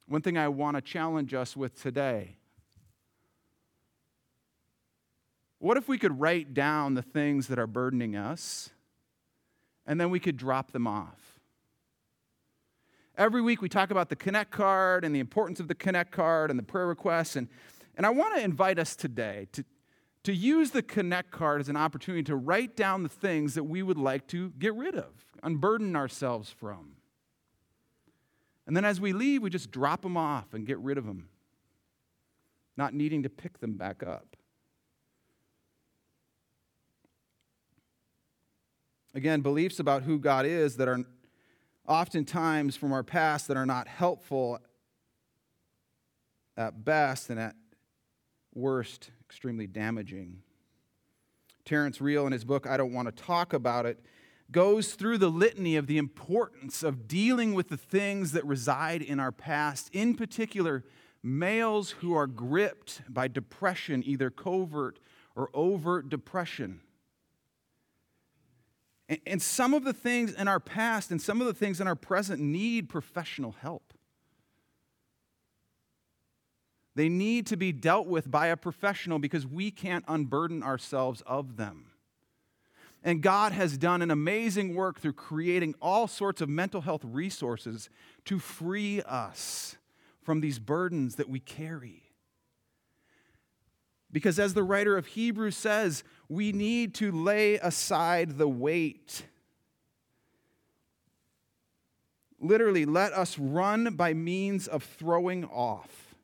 One 0.09 0.23
thing 0.23 0.39
I 0.39 0.49
want 0.49 0.77
to 0.77 0.81
challenge 0.81 1.35
us 1.35 1.57
with 1.57 1.81
today 1.81 2.37
what 5.59 5.77
if 5.77 5.89
we 5.89 5.99
could 5.99 6.21
write 6.21 6.55
down 6.55 6.95
the 6.95 7.03
things 7.03 7.49
that 7.49 7.59
are 7.59 7.67
burdening 7.67 8.15
us 8.15 8.71
and 9.87 10.01
then 10.01 10.11
we 10.11 10.21
could 10.21 10.37
drop 10.37 10.73
them 10.73 10.87
off? 10.87 11.25
Every 13.16 13.40
week 13.40 13.62
we 13.62 13.70
talk 13.70 13.90
about 13.90 14.11
the 14.11 14.16
Connect 14.16 14.50
card 14.50 15.02
and 15.04 15.14
the 15.14 15.20
importance 15.20 15.58
of 15.58 15.68
the 15.68 15.75
Connect 15.75 16.12
card 16.12 16.50
and 16.50 16.58
the 16.58 16.62
prayer 16.62 16.87
requests. 16.87 17.35
And, 17.37 17.49
and 17.96 18.04
I 18.04 18.11
want 18.11 18.37
to 18.37 18.42
invite 18.42 18.78
us 18.78 18.94
today 18.94 19.49
to, 19.52 19.64
to 20.25 20.35
use 20.35 20.70
the 20.73 20.82
Connect 20.82 21.30
card 21.30 21.62
as 21.62 21.70
an 21.70 21.78
opportunity 21.78 22.23
to 22.25 22.37
write 22.37 22.76
down 22.76 23.02
the 23.02 23.08
things 23.08 23.54
that 23.54 23.64
we 23.64 23.82
would 23.82 23.96
like 23.96 24.26
to 24.28 24.50
get 24.58 24.75
rid 24.75 24.94
of, 24.94 25.25
unburden 25.42 25.96
ourselves 25.96 26.50
from. 26.50 26.96
And 28.66 28.76
then 28.76 28.85
as 28.85 29.00
we 29.00 29.14
leave, 29.14 29.42
we 29.42 29.49
just 29.49 29.70
drop 29.70 30.02
them 30.02 30.18
off 30.18 30.52
and 30.52 30.66
get 30.66 30.78
rid 30.80 30.99
of 30.99 31.06
them, 31.06 31.28
not 32.76 32.92
needing 32.92 33.23
to 33.23 33.30
pick 33.30 33.61
them 33.61 33.78
back 33.78 34.02
up. 34.02 34.37
Again, 39.14 39.40
beliefs 39.40 39.80
about 39.80 40.02
who 40.02 40.18
God 40.18 40.44
is 40.44 40.76
that 40.76 40.88
are 40.88 41.02
oftentimes 41.87 42.76
from 42.76 42.93
our 42.93 43.02
past 43.02 43.49
that 43.49 43.57
are 43.57 43.66
not 43.66 43.88
helpful 43.88 44.59
at 46.57 46.85
best 46.85 47.31
and 47.31 47.38
at 47.38 47.55
worst, 48.55 49.11
extremely 49.25 49.66
damaging. 49.66 50.38
Terrence 51.64 52.00
Real, 52.00 52.26
in 52.26 52.33
his 52.33 52.45
book, 52.45 52.66
I 52.66 52.76
Don't 52.76 52.93
Want 52.93 53.09
to 53.09 53.25
Talk 53.25 53.52
About 53.52 53.87
It, 53.87 54.00
goes 54.50 54.95
through 54.95 55.19
the 55.19 55.28
litany 55.28 55.76
of 55.76 55.88
the 55.88 55.99
importance 55.99 56.83
of 56.83 57.09
dealing 57.09 57.55
with 57.55 57.69
the 57.69 57.76
things 57.76 58.33
that 58.33 58.47
reside 58.47 59.02
in 59.02 59.19
our 59.19 59.33
past, 59.33 59.90
in 59.93 60.14
particular, 60.14 60.85
males 61.23 61.90
who 61.90 62.14
are 62.14 62.28
gripped 62.28 63.02
by 63.09 63.26
depression, 63.26 64.02
either 64.07 64.31
covert 64.31 65.00
or 65.35 65.50
overt 65.52 66.09
depression. 66.09 66.81
And 69.27 69.41
some 69.41 69.73
of 69.73 69.85
the 69.85 69.93
things 69.93 70.35
in 70.35 70.49
our 70.49 70.59
past 70.59 71.11
and 71.11 71.23
some 71.23 71.41
of 71.41 71.47
the 71.47 71.55
things 71.55 71.81
in 71.81 71.87
our 71.87 71.95
present 71.95 72.41
need 72.41 72.89
professional 72.89 73.53
help. 73.61 73.93
They 76.97 77.09
need 77.09 77.47
to 77.49 77.57
be 77.57 77.73
dealt 77.73 78.07
with 78.07 78.31
by 78.31 78.49
a 78.49 78.57
professional 78.57 79.19
because 79.19 79.47
we 79.47 79.71
can't 79.71 80.05
unburden 80.09 80.63
ourselves 80.63 81.23
of 81.27 81.57
them. 81.57 81.91
And 83.05 83.23
God 83.23 83.53
has 83.53 83.79
done 83.79 84.03
an 84.03 84.11
amazing 84.11 84.75
work 84.75 84.99
through 84.99 85.13
creating 85.13 85.77
all 85.81 86.09
sorts 86.09 86.41
of 86.41 86.49
mental 86.49 86.81
health 86.81 87.03
resources 87.05 87.89
to 88.25 88.41
free 88.41 89.03
us 89.03 89.77
from 90.23 90.41
these 90.41 90.59
burdens 90.59 91.15
that 91.15 91.29
we 91.29 91.39
carry. 91.39 92.06
Because 94.16 94.38
as 94.38 94.54
the 94.54 94.62
writer 94.62 94.96
of 94.96 95.08
Hebrews 95.08 95.58
says, 95.58 96.02
we 96.26 96.50
need 96.50 96.94
to 96.94 97.12
lay 97.12 97.56
aside 97.56 98.38
the 98.38 98.49
weight. 98.49 99.25
Literally, 102.40 102.87
let 102.87 103.12
us 103.12 103.38
run 103.38 103.94
by 103.94 104.14
means 104.14 104.68
of 104.68 104.82
throwing 104.82 105.44
off. 105.44 106.14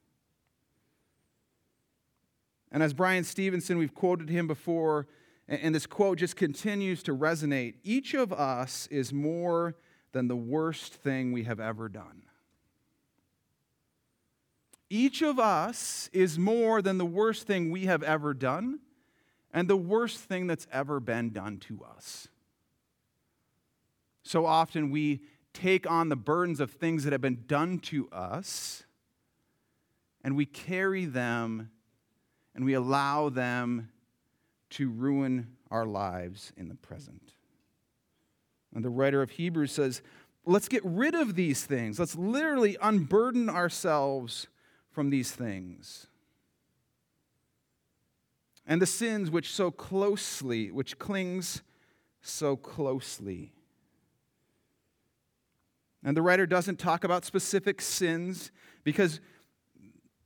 And 2.70 2.82
as 2.82 2.94
Bryan 2.94 3.24
Stevenson, 3.24 3.76
we've 3.76 3.94
quoted 3.94 4.30
him 4.30 4.46
before, 4.46 5.06
and 5.46 5.74
this 5.74 5.84
quote 5.84 6.16
just 6.16 6.34
continues 6.34 7.02
to 7.02 7.14
resonate 7.14 7.74
each 7.84 8.14
of 8.14 8.32
us 8.32 8.86
is 8.86 9.12
more 9.12 9.76
than 10.12 10.28
the 10.28 10.34
worst 10.34 10.94
thing 10.94 11.30
we 11.30 11.42
have 11.42 11.60
ever 11.60 11.90
done. 11.90 12.22
Each 14.94 15.22
of 15.22 15.38
us 15.38 16.10
is 16.12 16.38
more 16.38 16.82
than 16.82 16.98
the 16.98 17.06
worst 17.06 17.46
thing 17.46 17.70
we 17.70 17.86
have 17.86 18.02
ever 18.02 18.34
done 18.34 18.80
and 19.50 19.66
the 19.66 19.74
worst 19.74 20.18
thing 20.18 20.46
that's 20.46 20.66
ever 20.70 21.00
been 21.00 21.30
done 21.30 21.56
to 21.60 21.82
us. 21.82 22.28
So 24.22 24.44
often 24.44 24.90
we 24.90 25.22
take 25.54 25.90
on 25.90 26.10
the 26.10 26.16
burdens 26.16 26.60
of 26.60 26.72
things 26.72 27.04
that 27.04 27.12
have 27.14 27.22
been 27.22 27.44
done 27.46 27.78
to 27.78 28.06
us 28.10 28.82
and 30.22 30.36
we 30.36 30.44
carry 30.44 31.06
them 31.06 31.70
and 32.54 32.62
we 32.62 32.74
allow 32.74 33.30
them 33.30 33.88
to 34.72 34.90
ruin 34.90 35.56
our 35.70 35.86
lives 35.86 36.52
in 36.54 36.68
the 36.68 36.74
present. 36.74 37.32
And 38.74 38.84
the 38.84 38.90
writer 38.90 39.22
of 39.22 39.30
Hebrews 39.30 39.72
says, 39.72 40.02
let's 40.44 40.68
get 40.68 40.84
rid 40.84 41.14
of 41.14 41.34
these 41.34 41.64
things. 41.64 41.98
Let's 41.98 42.14
literally 42.14 42.76
unburden 42.82 43.48
ourselves 43.48 44.48
from 44.92 45.10
these 45.10 45.32
things. 45.32 46.06
And 48.66 48.80
the 48.80 48.86
sins 48.86 49.30
which 49.30 49.52
so 49.52 49.70
closely, 49.70 50.70
which 50.70 50.98
clings 50.98 51.62
so 52.20 52.56
closely. 52.56 53.52
And 56.04 56.16
the 56.16 56.22
writer 56.22 56.46
doesn't 56.46 56.78
talk 56.78 57.04
about 57.04 57.24
specific 57.24 57.80
sins 57.80 58.50
because 58.84 59.20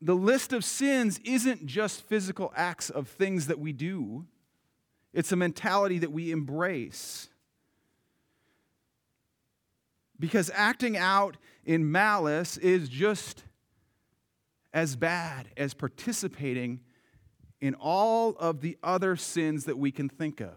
the 0.01 0.15
list 0.15 0.53
of 0.53 0.65
sins 0.65 1.19
isn't 1.25 1.67
just 1.67 2.03
physical 2.03 2.53
acts 2.57 2.91
of 2.91 3.09
things 3.09 3.47
that 3.47 3.59
we 3.59 3.73
do, 3.73 4.27
it's 5.13 5.33
a 5.33 5.37
mentality 5.37 5.99
that 5.99 6.13
we 6.13 6.31
embrace. 6.31 7.29
Because 10.19 10.51
acting 10.55 10.97
out 10.97 11.37
in 11.65 11.91
malice 11.91 12.57
is 12.59 12.89
just 12.89 13.45
as 14.77 14.95
bad 14.95 15.49
as 15.57 15.73
participating 15.73 16.79
in 17.63 17.75
all 17.77 18.37
of 18.39 18.61
the 18.61 18.77
other 18.83 19.17
sins 19.17 19.65
that 19.65 19.79
we 19.79 19.91
can 19.91 20.07
think 20.07 20.39
of. 20.39 20.53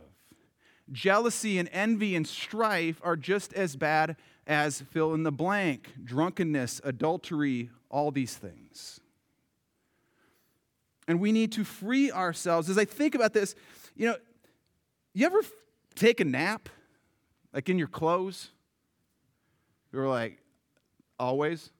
Jealousy 0.92 1.58
and 1.58 1.70
envy 1.72 2.18
and 2.18 2.28
strife 2.28 3.00
are 3.02 3.16
just 3.16 3.54
as 3.54 3.78
bad 3.78 4.18
as 4.46 4.82
fill 4.82 5.14
in 5.14 5.24
the 5.24 5.32
blank 5.32 5.94
drunkenness, 6.04 6.82
adultery, 6.84 7.70
all 7.90 8.12
these 8.12 8.36
things. 8.36 9.00
And 11.08 11.22
we 11.22 11.32
need 11.32 11.54
to 11.54 11.64
free 11.64 12.12
ourselves. 12.12 12.70
As 12.70 12.78
I 12.78 12.84
think 12.84 13.16
about 13.16 13.32
this, 13.32 13.56
you 13.96 14.06
know, 14.06 14.18
you 15.14 15.26
ever 15.26 15.40
take 15.96 16.20
a 16.20 16.26
nap, 16.26 16.68
like 17.54 17.70
in 17.70 17.80
your 17.80 17.88
clothes? 17.88 18.50
You're 19.94 20.10
like, 20.10 20.40
always? 21.18 21.72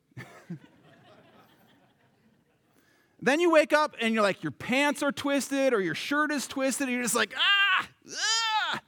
Then 3.22 3.40
you 3.40 3.52
wake 3.52 3.74
up 3.74 3.96
and 4.00 4.14
you're 4.14 4.24
like, 4.24 4.44
your 4.44 4.52
pants 4.52 5.04
are 5.04 5.12
twisted 5.12 5.74
or 5.74 5.82
your 5.82 5.96
shirt 5.96 6.32
is 6.32 6.48
twisted, 6.48 6.88
and 6.88 6.94
you're 6.94 7.04
just 7.04 7.16
like, 7.16 7.34
ah, 7.38 7.88
ah. 8.12 8.80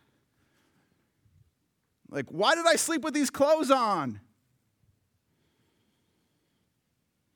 Like, 2.09 2.27
why 2.29 2.55
did 2.55 2.65
I 2.67 2.75
sleep 2.75 3.03
with 3.03 3.13
these 3.13 3.29
clothes 3.29 3.71
on? 3.71 4.19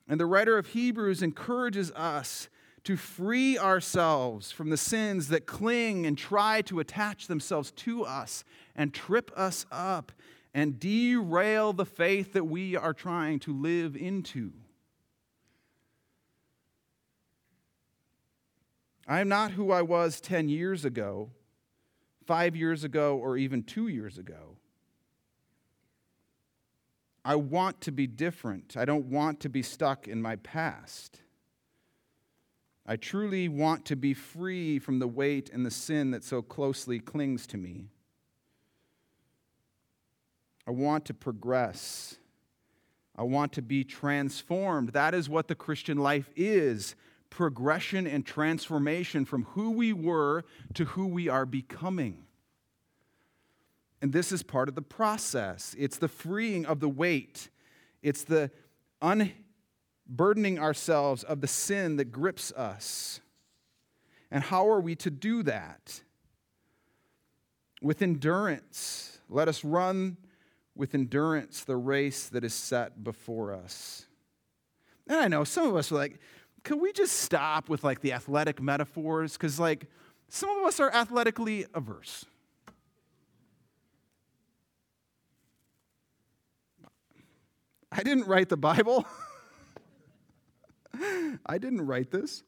And 0.08 0.20
the 0.20 0.26
writer 0.26 0.58
of 0.58 0.68
Hebrews 0.68 1.22
encourages 1.22 1.92
us 1.92 2.50
to 2.84 2.96
free 2.96 3.58
ourselves 3.58 4.52
from 4.52 4.70
the 4.70 4.78
sins 4.78 5.30
that 5.30 5.48
cling 5.48 6.06
and 6.06 6.18
try 6.18 6.62
to 6.64 6.80
attach 6.80 7.28
themselves 7.28 7.72
to 7.72 8.06
us 8.06 8.44
and 8.76 8.94
trip 8.94 9.32
us 9.36 9.66
up 9.72 10.12
and 10.54 10.80
derail 10.80 11.74
the 11.74 11.86
faith 11.86 12.34
that 12.34 12.46
we 12.46 12.76
are 12.76 12.94
trying 12.94 13.40
to 13.40 13.54
live 13.54 13.96
into. 13.96 14.52
I 19.08 19.20
am 19.20 19.28
not 19.28 19.52
who 19.52 19.72
I 19.72 19.82
was 19.84 20.20
10 20.20 20.50
years 20.50 20.84
ago, 20.84 21.30
five 22.26 22.56
years 22.56 22.84
ago, 22.84 23.18
or 23.18 23.38
even 23.38 23.64
two 23.64 23.88
years 23.88 24.18
ago. 24.18 24.58
I 27.24 27.36
want 27.36 27.82
to 27.82 27.92
be 27.92 28.08
different. 28.08 28.76
I 28.78 28.86
don't 28.86 29.06
want 29.06 29.40
to 29.42 29.50
be 29.50 29.62
stuck 29.62 30.08
in 30.08 30.22
my 30.22 30.36
past. 30.38 31.22
I 32.88 32.98
truly 32.98 33.48
want 33.50 33.86
to 33.86 33.96
be 33.96 34.14
free 34.14 34.78
from 34.78 35.00
the 35.00 35.08
weight 35.08 35.50
and 35.52 35.66
the 35.66 35.72
sin 35.72 36.12
that 36.12 36.24
so 36.24 36.44
closely 36.44 37.00
clings 37.00 37.48
to 37.48 37.58
me. 37.58 37.90
I 40.68 40.72
want 40.72 41.06
to 41.06 41.14
progress. 41.14 42.18
I 43.16 43.24
want 43.24 43.54
to 43.54 43.62
be 43.62 43.84
transformed. 43.84 44.90
That 44.90 45.16
is 45.16 45.30
what 45.30 45.48
the 45.48 45.56
Christian 45.56 45.98
life 45.98 46.30
is 46.36 46.96
progression 47.36 48.08
and 48.08 48.26
transformation 48.26 49.26
from 49.26 49.44
who 49.44 49.72
we 49.72 49.92
were 49.92 50.46
to 50.74 50.86
who 50.86 51.06
we 51.06 51.28
are 51.28 51.46
becoming. 51.46 52.24
And 54.02 54.14
this 54.14 54.32
is 54.32 54.42
part 54.42 54.70
of 54.70 54.76
the 54.76 54.82
process. 54.82 55.76
It's 55.78 55.98
the 55.98 56.08
freeing 56.08 56.66
of 56.66 56.80
the 56.80 56.88
weight, 56.88 57.50
it's 58.02 58.24
the 58.24 58.52
unburdening 59.02 60.60
ourselves 60.60 61.24
of 61.24 61.42
the 61.42 61.48
sin 61.48 61.98
that 61.98 62.06
grips 62.06 62.54
us. 62.54 63.20
And 64.32 64.42
how 64.42 64.70
are 64.70 64.80
we 64.80 64.96
to 64.96 65.12
do 65.12 65.44
that? 65.44 66.02
With 67.82 68.02
endurance. 68.02 69.20
Let 69.28 69.50
us 69.50 69.66
run 69.66 70.16
with 70.74 70.96
endurance 70.96 71.66
the 71.66 71.76
race 71.76 72.30
that 72.30 72.46
is 72.46 72.54
set 72.54 73.04
before 73.04 73.54
us. 73.54 74.06
And 75.08 75.20
I 75.20 75.28
know 75.28 75.44
some 75.44 75.68
of 75.68 75.76
us 75.76 75.92
are 75.92 75.96
like, 75.96 76.18
can 76.66 76.80
we 76.80 76.92
just 76.92 77.22
stop 77.22 77.70
with 77.70 77.84
like 77.84 78.02
the 78.02 78.12
athletic 78.12 78.60
metaphors? 78.60 79.34
Because 79.34 79.60
like 79.60 79.86
some 80.28 80.50
of 80.50 80.66
us 80.66 80.80
are 80.80 80.92
athletically 80.92 81.66
averse. 81.74 82.26
I 87.92 88.04
didn't 88.04 88.28
write 88.28 88.50
the 88.50 88.58
Bible. 88.58 89.06
I 91.46 91.58
didn't 91.60 91.86
write 91.86 92.10
this. 92.12 92.44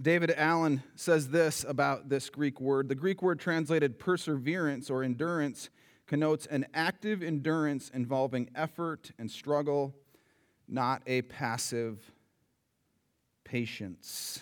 David 0.00 0.34
Allen 0.36 0.82
says 0.94 1.30
this 1.30 1.64
about 1.66 2.10
this 2.10 2.28
Greek 2.28 2.60
word. 2.60 2.90
The 2.90 2.94
Greek 2.94 3.22
word 3.22 3.40
translated 3.40 3.98
perseverance 3.98 4.90
or 4.90 5.02
endurance 5.02 5.70
connotes 6.06 6.44
an 6.46 6.66
active 6.74 7.22
endurance 7.22 7.90
involving 7.94 8.50
effort 8.54 9.12
and 9.18 9.30
struggle, 9.30 9.94
not 10.68 11.02
a 11.06 11.22
passive 11.22 12.12
patience. 13.44 14.40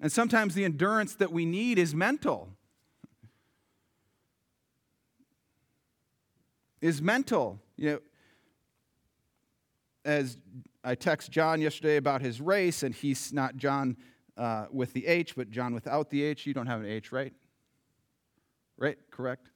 And 0.00 0.12
sometimes 0.12 0.54
the 0.54 0.64
endurance 0.64 1.14
that 1.16 1.32
we 1.32 1.44
need 1.44 1.78
is 1.78 1.94
mental. 1.94 2.50
is 6.80 7.02
mental. 7.02 7.58
You 7.76 7.90
know, 7.90 7.98
as 10.04 10.38
I 10.84 10.94
text 10.94 11.30
John 11.30 11.60
yesterday 11.60 11.96
about 11.96 12.20
his 12.20 12.40
race, 12.40 12.82
and 12.82 12.94
he's 12.94 13.32
not 13.32 13.56
John 13.56 13.96
uh, 14.36 14.66
with 14.70 14.92
the 14.92 15.06
H, 15.06 15.34
but 15.36 15.50
John 15.50 15.74
without 15.74 16.10
the 16.10 16.22
H. 16.22 16.46
You 16.46 16.54
don't 16.54 16.66
have 16.66 16.80
an 16.80 16.86
H, 16.86 17.12
right? 17.12 17.32
Right? 18.76 18.98
Correct? 19.10 19.50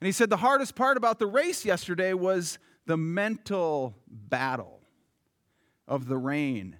And 0.00 0.06
he 0.06 0.12
said 0.12 0.30
the 0.30 0.36
hardest 0.36 0.74
part 0.74 0.96
about 0.96 1.18
the 1.18 1.26
race 1.26 1.64
yesterday 1.64 2.12
was 2.12 2.58
the 2.88 2.96
mental 2.96 3.94
battle 4.08 4.80
of 5.86 6.08
the 6.08 6.16
rain 6.16 6.74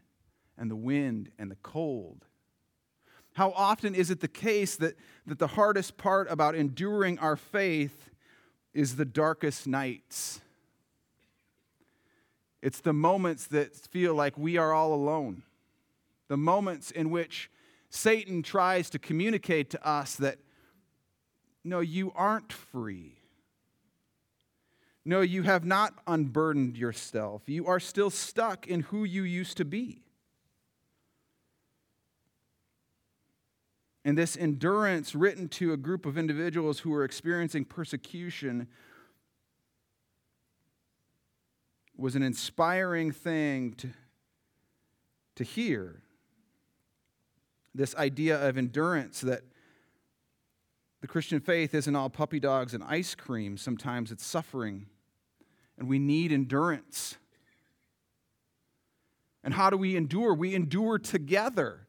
and 0.56 0.70
the 0.70 0.76
wind 0.76 1.30
and 1.38 1.50
the 1.50 1.58
cold. 1.62 2.24
How 3.34 3.52
often 3.52 3.94
is 3.94 4.10
it 4.10 4.20
the 4.20 4.26
case 4.26 4.74
that, 4.76 4.96
that 5.26 5.38
the 5.38 5.48
hardest 5.48 5.98
part 5.98 6.26
about 6.30 6.54
enduring 6.54 7.18
our 7.18 7.36
faith 7.36 8.08
is 8.72 8.96
the 8.96 9.04
darkest 9.04 9.66
nights. 9.66 10.40
It's 12.62 12.80
the 12.80 12.94
moments 12.94 13.46
that 13.48 13.76
feel 13.76 14.14
like 14.14 14.38
we 14.38 14.56
are 14.56 14.72
all 14.72 14.94
alone. 14.94 15.42
The 16.28 16.38
moments 16.38 16.90
in 16.90 17.10
which 17.10 17.50
Satan 17.90 18.42
tries 18.42 18.88
to 18.90 18.98
communicate 18.98 19.68
to 19.70 19.86
us 19.86 20.16
that, 20.16 20.38
no, 21.64 21.80
you 21.80 22.12
aren't 22.16 22.52
free. 22.52 23.17
No, 25.08 25.22
you 25.22 25.42
have 25.44 25.64
not 25.64 25.94
unburdened 26.06 26.76
yourself. 26.76 27.40
You 27.46 27.66
are 27.66 27.80
still 27.80 28.10
stuck 28.10 28.66
in 28.66 28.80
who 28.80 29.04
you 29.04 29.22
used 29.22 29.56
to 29.56 29.64
be. 29.64 30.02
And 34.04 34.18
this 34.18 34.36
endurance, 34.36 35.14
written 35.14 35.48
to 35.48 35.72
a 35.72 35.78
group 35.78 36.04
of 36.04 36.18
individuals 36.18 36.80
who 36.80 36.90
were 36.90 37.04
experiencing 37.04 37.64
persecution, 37.64 38.68
was 41.96 42.14
an 42.14 42.22
inspiring 42.22 43.10
thing 43.10 43.72
to, 43.78 43.88
to 45.36 45.42
hear. 45.42 46.02
This 47.74 47.94
idea 47.94 48.46
of 48.46 48.58
endurance 48.58 49.22
that 49.22 49.40
the 51.00 51.08
Christian 51.08 51.40
faith 51.40 51.74
isn't 51.74 51.96
all 51.96 52.10
puppy 52.10 52.40
dogs 52.40 52.74
and 52.74 52.84
ice 52.84 53.14
cream, 53.14 53.56
sometimes 53.56 54.12
it's 54.12 54.26
suffering. 54.26 54.84
And 55.78 55.88
we 55.88 55.98
need 55.98 56.32
endurance. 56.32 57.16
And 59.44 59.54
how 59.54 59.70
do 59.70 59.76
we 59.76 59.96
endure? 59.96 60.34
We 60.34 60.54
endure 60.54 60.98
together. 60.98 61.86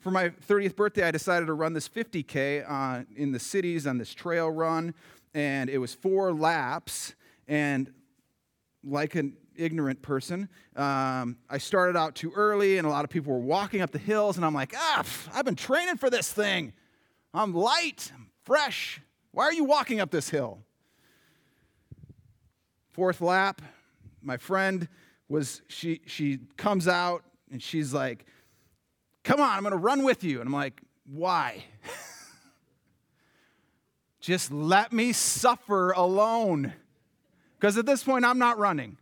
For 0.00 0.10
my 0.10 0.30
30th 0.30 0.76
birthday, 0.76 1.04
I 1.04 1.10
decided 1.10 1.46
to 1.46 1.52
run 1.52 1.72
this 1.74 1.88
50K 1.88 2.64
uh, 2.68 3.04
in 3.14 3.32
the 3.32 3.38
cities 3.38 3.86
on 3.86 3.98
this 3.98 4.12
trail 4.12 4.50
run, 4.50 4.94
and 5.34 5.70
it 5.70 5.78
was 5.78 5.94
four 5.94 6.32
laps. 6.32 7.14
And 7.46 7.92
like 8.82 9.14
an 9.14 9.36
ignorant 9.54 10.00
person, 10.00 10.48
um, 10.74 11.36
I 11.48 11.58
started 11.58 11.96
out 11.98 12.14
too 12.14 12.32
early, 12.34 12.78
and 12.78 12.86
a 12.86 12.90
lot 12.90 13.04
of 13.04 13.10
people 13.10 13.32
were 13.32 13.40
walking 13.40 13.82
up 13.82 13.90
the 13.90 13.98
hills, 13.98 14.36
and 14.36 14.44
I'm 14.44 14.54
like, 14.54 14.72
ah, 14.76 15.04
I've 15.34 15.44
been 15.44 15.56
training 15.56 15.98
for 15.98 16.10
this 16.10 16.32
thing. 16.32 16.72
I'm 17.34 17.54
light, 17.54 18.10
I'm 18.14 18.30
fresh, 18.44 19.00
Why 19.32 19.44
are 19.44 19.52
you 19.52 19.64
walking 19.64 20.00
up 20.00 20.10
this 20.10 20.30
hill? 20.30 20.64
Fourth 22.92 23.20
lap, 23.20 23.62
my 24.22 24.36
friend 24.36 24.88
was, 25.28 25.62
she, 25.68 26.00
she 26.06 26.40
comes 26.56 26.88
out 26.88 27.22
and 27.50 27.62
she's 27.62 27.94
like, 27.94 28.26
Come 29.22 29.40
on, 29.40 29.50
I'm 29.50 29.62
going 29.62 29.72
to 29.72 29.78
run 29.78 30.02
with 30.02 30.24
you. 30.24 30.40
And 30.40 30.48
I'm 30.48 30.52
like, 30.52 30.80
Why? 31.06 31.64
Just 34.20 34.50
let 34.50 34.92
me 34.92 35.12
suffer 35.12 35.92
alone. 35.92 36.74
Because 37.58 37.78
at 37.78 37.86
this 37.86 38.02
point, 38.02 38.24
I'm 38.24 38.38
not 38.38 38.58
running. 38.58 38.96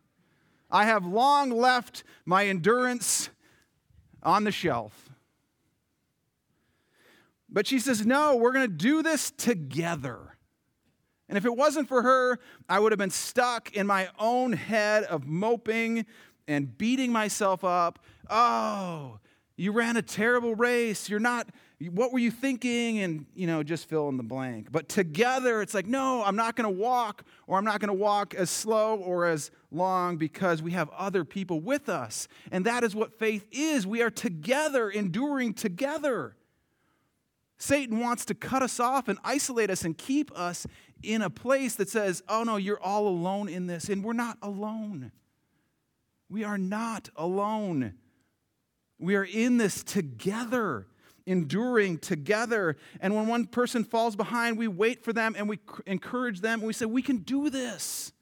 I 0.71 0.85
have 0.85 1.07
long 1.07 1.51
left 1.51 2.05
my 2.25 2.47
endurance 2.47 3.31
on 4.23 4.45
the 4.45 4.53
shelf. 4.53 5.09
But 7.49 7.67
she 7.67 7.79
says, 7.79 8.05
No, 8.05 8.37
we're 8.37 8.53
going 8.53 8.69
to 8.69 8.77
do 8.77 9.03
this 9.03 9.31
together. 9.31 10.37
And 11.29 11.37
if 11.37 11.45
it 11.45 11.55
wasn't 11.55 11.89
for 11.89 12.03
her, 12.03 12.39
I 12.69 12.79
would 12.79 12.93
have 12.93 12.99
been 12.99 13.11
stuck 13.11 13.75
in 13.75 13.87
my 13.87 14.09
own 14.19 14.53
head 14.55 15.05
of 15.05 15.27
moping 15.27 16.07
and 16.47 16.77
beating 16.79 17.13
myself 17.13 17.65
up. 17.65 17.99
Oh, 18.31 19.19
you 19.57 19.73
ran 19.73 19.97
a 19.97 20.03
terrible 20.03 20.55
race. 20.55 21.11
You're 21.11 21.21
not, 21.21 21.49
what 21.91 22.13
were 22.13 22.19
you 22.19 22.31
thinking? 22.31 23.01
And, 23.01 23.27
you 23.35 23.47
know, 23.47 23.63
just 23.63 23.89
fill 23.89 24.09
in 24.09 24.17
the 24.17 24.23
blank. 24.23 24.73
But 24.73 24.89
together, 24.89 25.61
it's 25.61 25.75
like, 25.75 25.87
no, 25.87 26.23
I'm 26.25 26.37
not 26.37 26.57
going 26.57 26.73
to 26.73 26.81
walk, 26.81 27.25
or 27.47 27.59
I'm 27.59 27.65
not 27.65 27.81
going 27.81 27.89
to 27.89 27.95
walk 27.95 28.35
as 28.35 28.49
slow 28.49 28.97
or 28.97 29.27
as 29.27 29.51
long 29.71 30.17
because 30.17 30.63
we 30.63 30.71
have 30.71 30.89
other 30.97 31.25
people 31.25 31.61
with 31.61 31.89
us. 31.89 32.29
And 32.51 32.65
that 32.65 32.85
is 32.85 32.95
what 32.95 33.19
faith 33.19 33.47
is. 33.51 33.87
We 33.87 34.01
are 34.01 34.11
together, 34.11 34.89
enduring 34.89 35.55
together. 35.55 36.37
Satan 37.61 37.99
wants 37.99 38.25
to 38.27 38.35
cut 38.35 38.63
us 38.63 38.79
off 38.79 39.09
and 39.09 39.19
isolate 39.25 39.69
us 39.69 39.85
and 39.85 39.99
keep 39.99 40.31
us 40.39 40.65
in 41.03 41.23
a 41.23 41.31
place 41.31 41.75
that 41.77 41.89
says, 41.89 42.23
oh 42.29 42.43
no, 42.43 42.57
you're 42.57 42.81
all 42.81 43.09
alone 43.09 43.49
in 43.49 43.67
this. 43.67 43.89
And 43.89 44.05
we're 44.05 44.13
not 44.13 44.39
alone. 44.43 45.13
We 46.29 46.45
are 46.45 46.59
not 46.59 47.09
alone. 47.17 47.95
We 48.99 49.15
are 49.17 49.25
in 49.25 49.59
this 49.59 49.83
together, 49.83 50.87
enduring 51.27 51.99
together. 51.99 52.77
And 53.01 53.15
when 53.15 53.27
one 53.27 53.47
person 53.47 53.85
falls 53.85 54.17
behind, 54.17 54.59
we 54.59 54.69
wait 54.69 55.05
for 55.05 55.13
them 55.13 55.35
and 55.39 55.49
we 55.49 55.59
encourage 55.87 56.41
them 56.41 56.61
and 56.61 56.67
we 56.67 56.73
say, 56.73 56.87
we 56.87 57.03
can 57.03 57.19
do 57.19 57.49
this. 57.49 58.13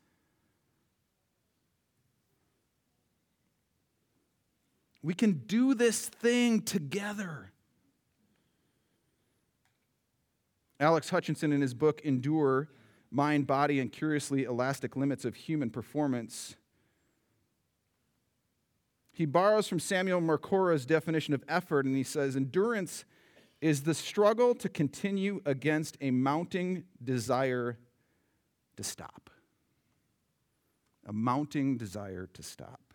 We 5.03 5.15
can 5.15 5.43
do 5.47 5.75
this 5.75 6.09
thing 6.09 6.63
together. 6.63 7.53
Alex 10.79 11.11
Hutchinson, 11.11 11.53
in 11.53 11.61
his 11.61 11.75
book 11.75 12.01
Endure 12.05 12.69
Mind, 13.11 13.47
Body, 13.47 13.81
and 13.81 13.91
Curiously 13.91 14.45
Elastic 14.45 14.97
Limits 14.97 15.25
of 15.25 15.35
Human 15.35 15.71
Performance, 15.71 16.57
he 19.13 19.25
borrows 19.25 19.67
from 19.67 19.81
Samuel 19.81 20.21
Marcora's 20.21 20.85
definition 20.85 21.33
of 21.33 21.43
effort, 21.49 21.87
and 21.87 21.97
he 21.97 22.03
says 22.03 22.37
endurance 22.37 23.07
is 23.63 23.85
the 23.85 23.95
struggle 23.95 24.55
to 24.55 24.69
continue 24.69 25.41
against 25.47 25.97
a 26.03 26.11
mounting 26.11 26.85
desire 27.03 27.79
to 28.77 28.85
stop. 28.85 29.31
A 31.07 31.13
mounting 31.15 31.79
desire 31.79 32.29
to 32.35 32.43
stop. 32.43 32.86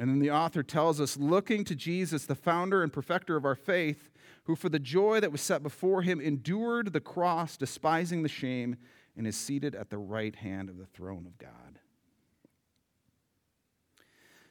And 0.00 0.08
then 0.08 0.18
the 0.18 0.30
author 0.30 0.62
tells 0.62 0.98
us 0.98 1.18
looking 1.18 1.62
to 1.64 1.74
Jesus, 1.74 2.24
the 2.24 2.34
founder 2.34 2.82
and 2.82 2.90
perfecter 2.90 3.36
of 3.36 3.44
our 3.44 3.54
faith, 3.54 4.08
who 4.44 4.56
for 4.56 4.70
the 4.70 4.78
joy 4.78 5.20
that 5.20 5.30
was 5.30 5.42
set 5.42 5.62
before 5.62 6.00
him 6.00 6.22
endured 6.22 6.94
the 6.94 7.00
cross, 7.00 7.58
despising 7.58 8.22
the 8.22 8.28
shame, 8.30 8.76
and 9.14 9.26
is 9.26 9.36
seated 9.36 9.74
at 9.74 9.90
the 9.90 9.98
right 9.98 10.34
hand 10.36 10.70
of 10.70 10.78
the 10.78 10.86
throne 10.86 11.26
of 11.26 11.36
God. 11.36 11.80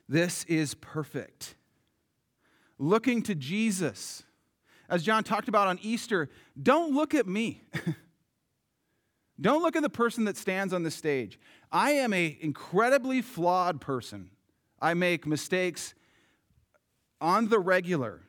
This 0.07 0.43
is 0.43 0.75
perfect. 0.75 1.55
Looking 2.77 3.23
to 3.23 3.33
Jesus. 3.33 4.21
As 4.87 5.01
John 5.01 5.23
talked 5.23 5.47
about 5.47 5.67
on 5.67 5.79
Easter, 5.81 6.29
don't 6.61 6.93
look 6.93 7.15
at 7.15 7.25
me. 7.25 7.63
don't 9.41 9.63
look 9.63 9.75
at 9.75 9.81
the 9.81 9.89
person 9.89 10.25
that 10.25 10.37
stands 10.37 10.75
on 10.75 10.83
the 10.83 10.91
stage. 10.91 11.39
I 11.71 11.93
am 11.93 12.13
an 12.13 12.37
incredibly 12.39 13.23
flawed 13.23 13.81
person. 13.81 14.29
I 14.81 14.93
make 14.93 15.25
mistakes 15.25 15.93
on 17.21 17.49
the 17.49 17.59
regular 17.59 18.21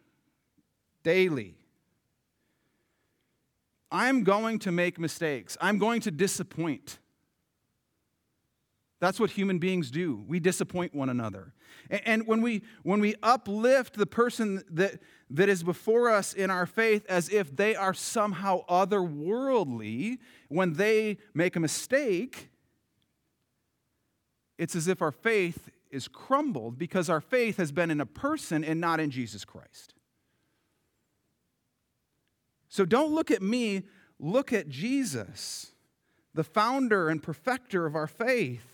daily. 1.03 1.57
I'm 3.91 4.23
going 4.23 4.59
to 4.61 4.73
make 4.73 4.99
mistakes. 4.99 5.57
I'm 5.61 5.79
going 5.79 6.01
to 6.03 6.11
disappoint. 6.11 6.99
That's 9.01 9.19
what 9.19 9.31
human 9.31 9.59
beings 9.59 9.91
do. 9.91 10.25
We 10.29 10.41
disappoint 10.41 10.95
one 10.95 11.09
another. 11.09 11.55
And 11.89 12.27
when 12.27 12.43
we, 12.43 12.63
when 12.83 13.01
we 13.01 13.15
uplift 13.23 13.95
the 13.95 14.07
person 14.07 14.63
that, 14.71 15.01
that 15.31 15.49
is 15.49 15.63
before 15.63 16.11
us 16.11 16.35
in 16.35 16.51
our 16.51 16.67
faith 16.67 17.07
as 17.09 17.31
if 17.31 17.57
they 17.57 17.75
are 17.75 17.95
somehow 17.95 18.65
otherworldly, 18.67 20.19
when 20.49 20.75
they 20.75 21.17
make 21.35 21.57
a 21.57 21.61
mistake, 21.61 22.51
it's 24.59 24.77
as 24.77 24.87
if 24.87 25.01
our 25.01 25.13
faith 25.13 25.71
is 25.91 26.09
crumbled 26.09 26.79
because 26.79 27.11
our 27.11 27.21
faith 27.21 27.57
has 27.57 27.73
been 27.73 27.91
in 27.91 28.01
a 28.01 28.07
person 28.07 28.65
and 28.65 28.81
not 28.81 29.01
in 29.01 29.11
Jesus 29.11 29.45
Christ. 29.45 29.95
So 32.69 32.85
don't 32.85 33.13
look 33.13 33.31
at 33.31 33.43
me, 33.43 33.83
look 34.19 34.53
at 34.53 34.69
Jesus, 34.69 35.73
the 36.35 36.45
founder 36.45 37.09
and 37.09 37.23
perfecter 37.23 37.87
of 37.87 37.97
our 37.97 38.07
faith. 38.07 38.65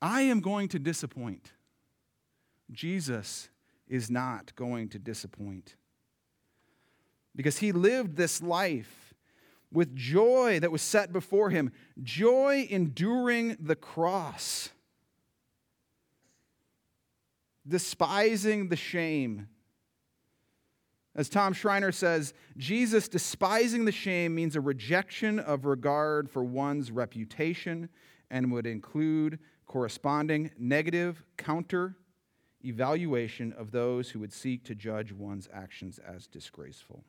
I 0.00 0.22
am 0.22 0.40
going 0.40 0.68
to 0.68 0.80
disappoint. 0.80 1.52
Jesus 2.72 3.48
is 3.86 4.10
not 4.10 4.54
going 4.56 4.88
to 4.88 4.98
disappoint. 4.98 5.76
Because 7.36 7.58
he 7.58 7.70
lived 7.70 8.16
this 8.16 8.42
life 8.42 9.01
with 9.72 9.96
joy 9.96 10.60
that 10.60 10.70
was 10.70 10.82
set 10.82 11.12
before 11.12 11.50
him, 11.50 11.72
joy 12.02 12.66
enduring 12.70 13.56
the 13.58 13.76
cross 13.76 14.70
despising 17.66 18.68
the 18.68 18.76
shame. 18.76 19.48
As 21.14 21.28
Tom 21.28 21.52
Schreiner 21.52 21.92
says, 21.92 22.32
Jesus 22.56 23.08
despising 23.08 23.84
the 23.84 23.92
shame 23.92 24.34
means 24.34 24.56
a 24.56 24.60
rejection 24.60 25.38
of 25.38 25.66
regard 25.66 26.30
for 26.30 26.42
one's 26.42 26.90
reputation 26.90 27.90
and 28.30 28.50
would 28.50 28.66
include 28.66 29.38
corresponding 29.66 30.50
negative 30.58 31.22
counter 31.36 31.96
evaluation 32.64 33.52
of 33.54 33.72
those 33.72 34.10
who 34.10 34.20
would 34.20 34.32
seek 34.32 34.64
to 34.64 34.74
judge 34.74 35.12
one's 35.12 35.48
actions 35.52 35.98
as 35.98 36.26
disgraceful. 36.26 37.04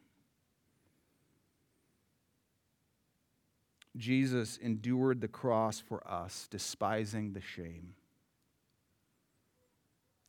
Jesus 3.95 4.57
endured 4.57 5.21
the 5.21 5.27
cross 5.27 5.79
for 5.79 6.05
us, 6.07 6.47
despising 6.49 7.33
the 7.33 7.41
shame. 7.41 7.93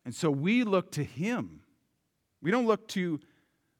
And 0.05 0.15
so 0.15 0.31
we 0.31 0.65
look 0.65 0.93
to 0.93 1.05
him. 1.05 1.61
We 2.43 2.51
don't 2.51 2.67
look 2.67 2.87
to 2.89 3.21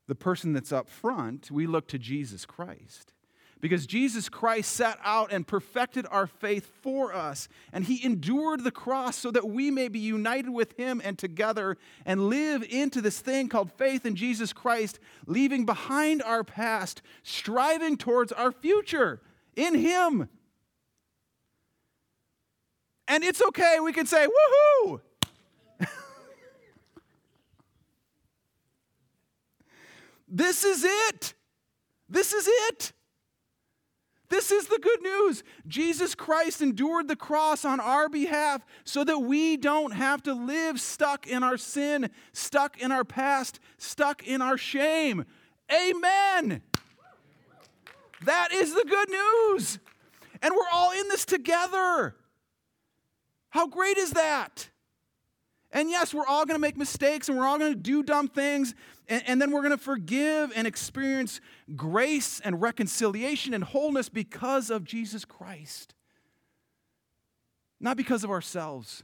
the 0.07 0.15
person 0.15 0.53
that's 0.53 0.73
up 0.73 0.89
front, 0.89 1.51
we 1.51 1.67
look 1.67 1.89
to 1.89 1.99
Jesus 1.99 2.45
Christ. 2.45 3.13
Because 3.61 3.87
Jesus 3.87 4.29
Christ 4.29 4.73
set 4.73 4.99
out 5.03 5.33
and 5.33 5.47
perfected 5.47 6.07
our 6.11 6.27
faith 6.27 6.71
for 6.83 7.15
us, 7.15 7.49
and 7.73 7.87
he 7.87 8.05
endured 8.05 8.63
the 8.63 8.71
cross 8.71 9.17
so 9.17 9.31
that 9.31 9.49
we 9.49 9.71
may 9.71 9.89
be 9.89 10.01
united 10.01 10.51
with 10.51 10.77
him 10.79 11.01
and 11.03 11.19
together 11.19 11.79
and 12.05 12.29
live 12.29 12.63
into 12.69 13.01
this 13.01 13.21
thing 13.21 13.49
called 13.49 13.73
faith 13.73 14.05
in 14.05 14.17
Jesus 14.17 14.53
Christ, 14.53 14.99
leaving 15.27 15.65
behind 15.65 16.23
our 16.23 16.45
past, 16.45 17.01
striving 17.23 17.97
towards 17.97 18.33
our 18.33 18.53
future 18.53 19.23
in 19.57 19.75
him. 19.75 20.29
And 23.07 23.23
it's 23.23 23.43
okay, 23.43 23.79
we 23.83 23.93
can 23.93 24.07
say, 24.07 24.27
woohoo! 24.27 25.01
This 30.27 30.65
is 30.65 30.83
it. 30.85 31.35
This 32.09 32.33
is 32.33 32.49
it. 32.49 32.93
This 34.31 34.51
is 34.51 34.67
the 34.67 34.81
good 34.83 35.01
news. 35.01 35.45
Jesus 35.69 36.17
Christ 36.17 36.61
endured 36.61 37.07
the 37.07 37.15
cross 37.15 37.65
on 37.65 37.79
our 37.79 38.09
behalf 38.09 38.67
so 38.83 39.05
that 39.05 39.21
we 39.21 39.57
don't 39.57 39.93
have 39.93 40.25
to 40.25 40.35
live 40.35 40.81
stuck 40.81 41.29
in 41.29 41.45
our 41.45 41.57
sin, 41.57 42.11
stuck 42.33 42.81
in 42.81 42.91
our 42.91 43.05
past, 43.05 43.61
stuck 43.79 44.27
in 44.27 44.43
our 44.43 44.59
shame. 44.59 45.25
Amen. 45.73 46.63
That 48.23 48.53
is 48.53 48.75
the 48.75 48.85
good 48.89 49.11
news. 49.11 49.79
And 50.43 50.55
we're 50.55 50.71
all 50.73 50.93
in 50.93 51.09
this 51.09 51.25
together. 51.25 52.17
How 53.51 53.67
great 53.67 53.97
is 53.97 54.13
that? 54.13 54.69
And 55.73 55.91
yes, 55.91 56.15
we're 56.15 56.27
all 56.27 56.47
going 56.47 56.55
to 56.55 56.61
make 56.61 56.77
mistakes 56.77 57.29
and 57.29 57.37
we're 57.37 57.47
all 57.47 57.59
going 57.59 57.73
to 57.73 57.79
do 57.79 58.03
dumb 58.03 58.29
things. 58.29 58.75
And, 59.09 59.23
and 59.27 59.43
then 59.43 59.51
we're 59.51 59.63
going 59.63 59.73
to 59.73 59.77
forgive 59.77 60.53
and 60.55 60.67
experience 60.67 61.41
grace 61.75 62.41
and 62.41 62.63
reconciliation 62.63 63.53
and 63.53 63.65
wholeness 63.65 64.09
because 64.09 64.71
of 64.71 64.85
Jesus 64.85 65.25
Christ, 65.25 65.95
not 67.81 67.97
because 67.97 68.23
of 68.23 68.31
ourselves. 68.31 69.03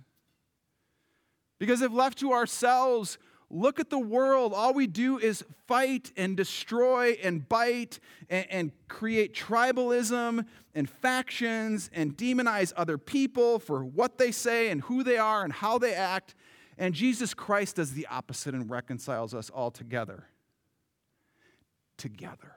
Because 1.58 1.82
if 1.82 1.92
left 1.92 2.18
to 2.18 2.32
ourselves, 2.32 3.18
look 3.50 3.80
at 3.80 3.90
the 3.90 3.98
world. 3.98 4.54
All 4.54 4.72
we 4.72 4.86
do 4.86 5.18
is 5.18 5.44
fight 5.66 6.12
and 6.16 6.36
destroy 6.36 7.18
and 7.22 7.48
bite 7.48 7.98
and, 8.28 8.46
and, 8.50 8.72
create 8.88 9.34
tribalism 9.34 10.44
and 10.74 10.88
factions 10.88 11.90
and 11.92 12.16
demonize 12.16 12.72
other 12.76 12.98
people 12.98 13.58
for 13.58 13.84
what 13.84 14.18
they 14.18 14.30
say 14.32 14.70
and 14.70 14.82
who 14.82 15.02
they 15.02 15.16
are 15.16 15.44
and 15.44 15.52
how 15.52 15.78
they 15.78 15.94
act. 15.94 16.34
And 16.78 16.94
Jesus 16.94 17.34
Christ 17.34 17.76
does 17.76 17.92
the 17.92 18.06
opposite 18.06 18.54
and 18.54 18.70
reconciles 18.70 19.34
us 19.34 19.50
all 19.50 19.70
together. 19.70 20.24
Together. 21.96 22.56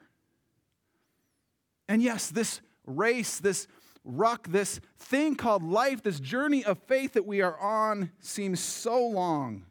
And 1.88 2.02
yes, 2.02 2.30
this 2.30 2.60
race, 2.86 3.38
this 3.38 3.66
ruck, 4.04 4.48
this 4.48 4.80
thing 4.98 5.34
called 5.34 5.62
life, 5.62 6.02
this 6.02 6.20
journey 6.20 6.64
of 6.64 6.78
faith 6.78 7.12
that 7.12 7.26
we 7.26 7.42
are 7.42 7.58
on 7.58 8.10
seems 8.20 8.60
so 8.60 9.06
long. 9.06 9.64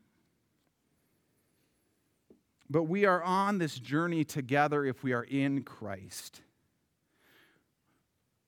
But 2.73 2.85
we 2.85 3.05
are 3.05 3.21
on 3.21 3.59
this 3.59 3.77
journey 3.77 4.23
together 4.23 4.83
if 4.83 5.03
we 5.03 5.13
are 5.13 5.21
in 5.21 5.61
Christ. 5.61 6.41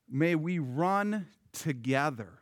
May 0.10 0.34
we 0.34 0.58
run 0.58 1.28
together 1.54 2.40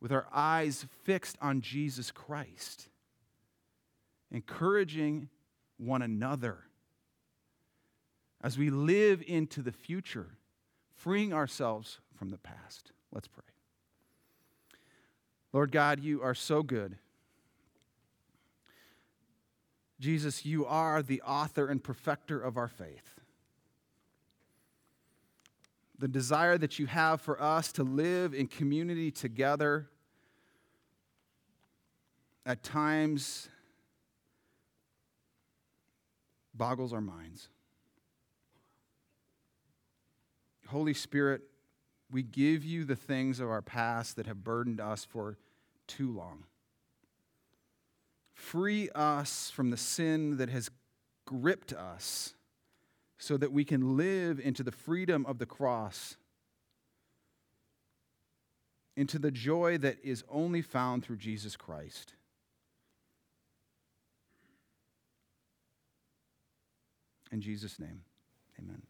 with 0.00 0.12
our 0.12 0.26
eyes 0.32 0.86
fixed 1.02 1.36
on 1.42 1.60
Jesus 1.60 2.10
Christ, 2.10 2.88
encouraging 4.30 5.28
one 5.76 6.00
another 6.00 6.60
as 8.42 8.56
we 8.56 8.70
live 8.70 9.22
into 9.26 9.60
the 9.60 9.72
future, 9.72 10.38
freeing 10.94 11.34
ourselves 11.34 12.00
from 12.16 12.30
the 12.30 12.38
past. 12.38 12.92
Let's 13.12 13.28
pray. 13.28 13.44
Lord 15.52 15.70
God, 15.70 16.00
you 16.00 16.22
are 16.22 16.34
so 16.34 16.62
good. 16.62 16.96
Jesus, 20.02 20.44
you 20.44 20.66
are 20.66 21.00
the 21.00 21.22
author 21.22 21.68
and 21.68 21.82
perfecter 21.82 22.40
of 22.40 22.56
our 22.56 22.66
faith. 22.66 23.20
The 25.96 26.08
desire 26.08 26.58
that 26.58 26.80
you 26.80 26.86
have 26.86 27.20
for 27.20 27.40
us 27.40 27.70
to 27.74 27.84
live 27.84 28.34
in 28.34 28.48
community 28.48 29.12
together 29.12 29.88
at 32.44 32.64
times 32.64 33.48
boggles 36.52 36.92
our 36.92 37.00
minds. 37.00 37.48
Holy 40.66 40.94
Spirit, 40.94 41.42
we 42.10 42.24
give 42.24 42.64
you 42.64 42.84
the 42.84 42.96
things 42.96 43.38
of 43.38 43.48
our 43.48 43.62
past 43.62 44.16
that 44.16 44.26
have 44.26 44.42
burdened 44.42 44.80
us 44.80 45.04
for 45.04 45.38
too 45.86 46.10
long. 46.10 46.42
Free 48.42 48.90
us 48.90 49.50
from 49.50 49.70
the 49.70 49.76
sin 49.76 50.36
that 50.38 50.50
has 50.50 50.68
gripped 51.24 51.72
us 51.72 52.34
so 53.16 53.36
that 53.36 53.52
we 53.52 53.64
can 53.64 53.96
live 53.96 54.40
into 54.40 54.64
the 54.64 54.72
freedom 54.72 55.24
of 55.26 55.38
the 55.38 55.46
cross, 55.46 56.16
into 58.96 59.20
the 59.20 59.30
joy 59.30 59.78
that 59.78 59.96
is 60.02 60.24
only 60.28 60.60
found 60.60 61.04
through 61.04 61.18
Jesus 61.18 61.56
Christ. 61.56 62.14
In 67.30 67.40
Jesus' 67.40 67.78
name, 67.78 68.02
amen. 68.58 68.82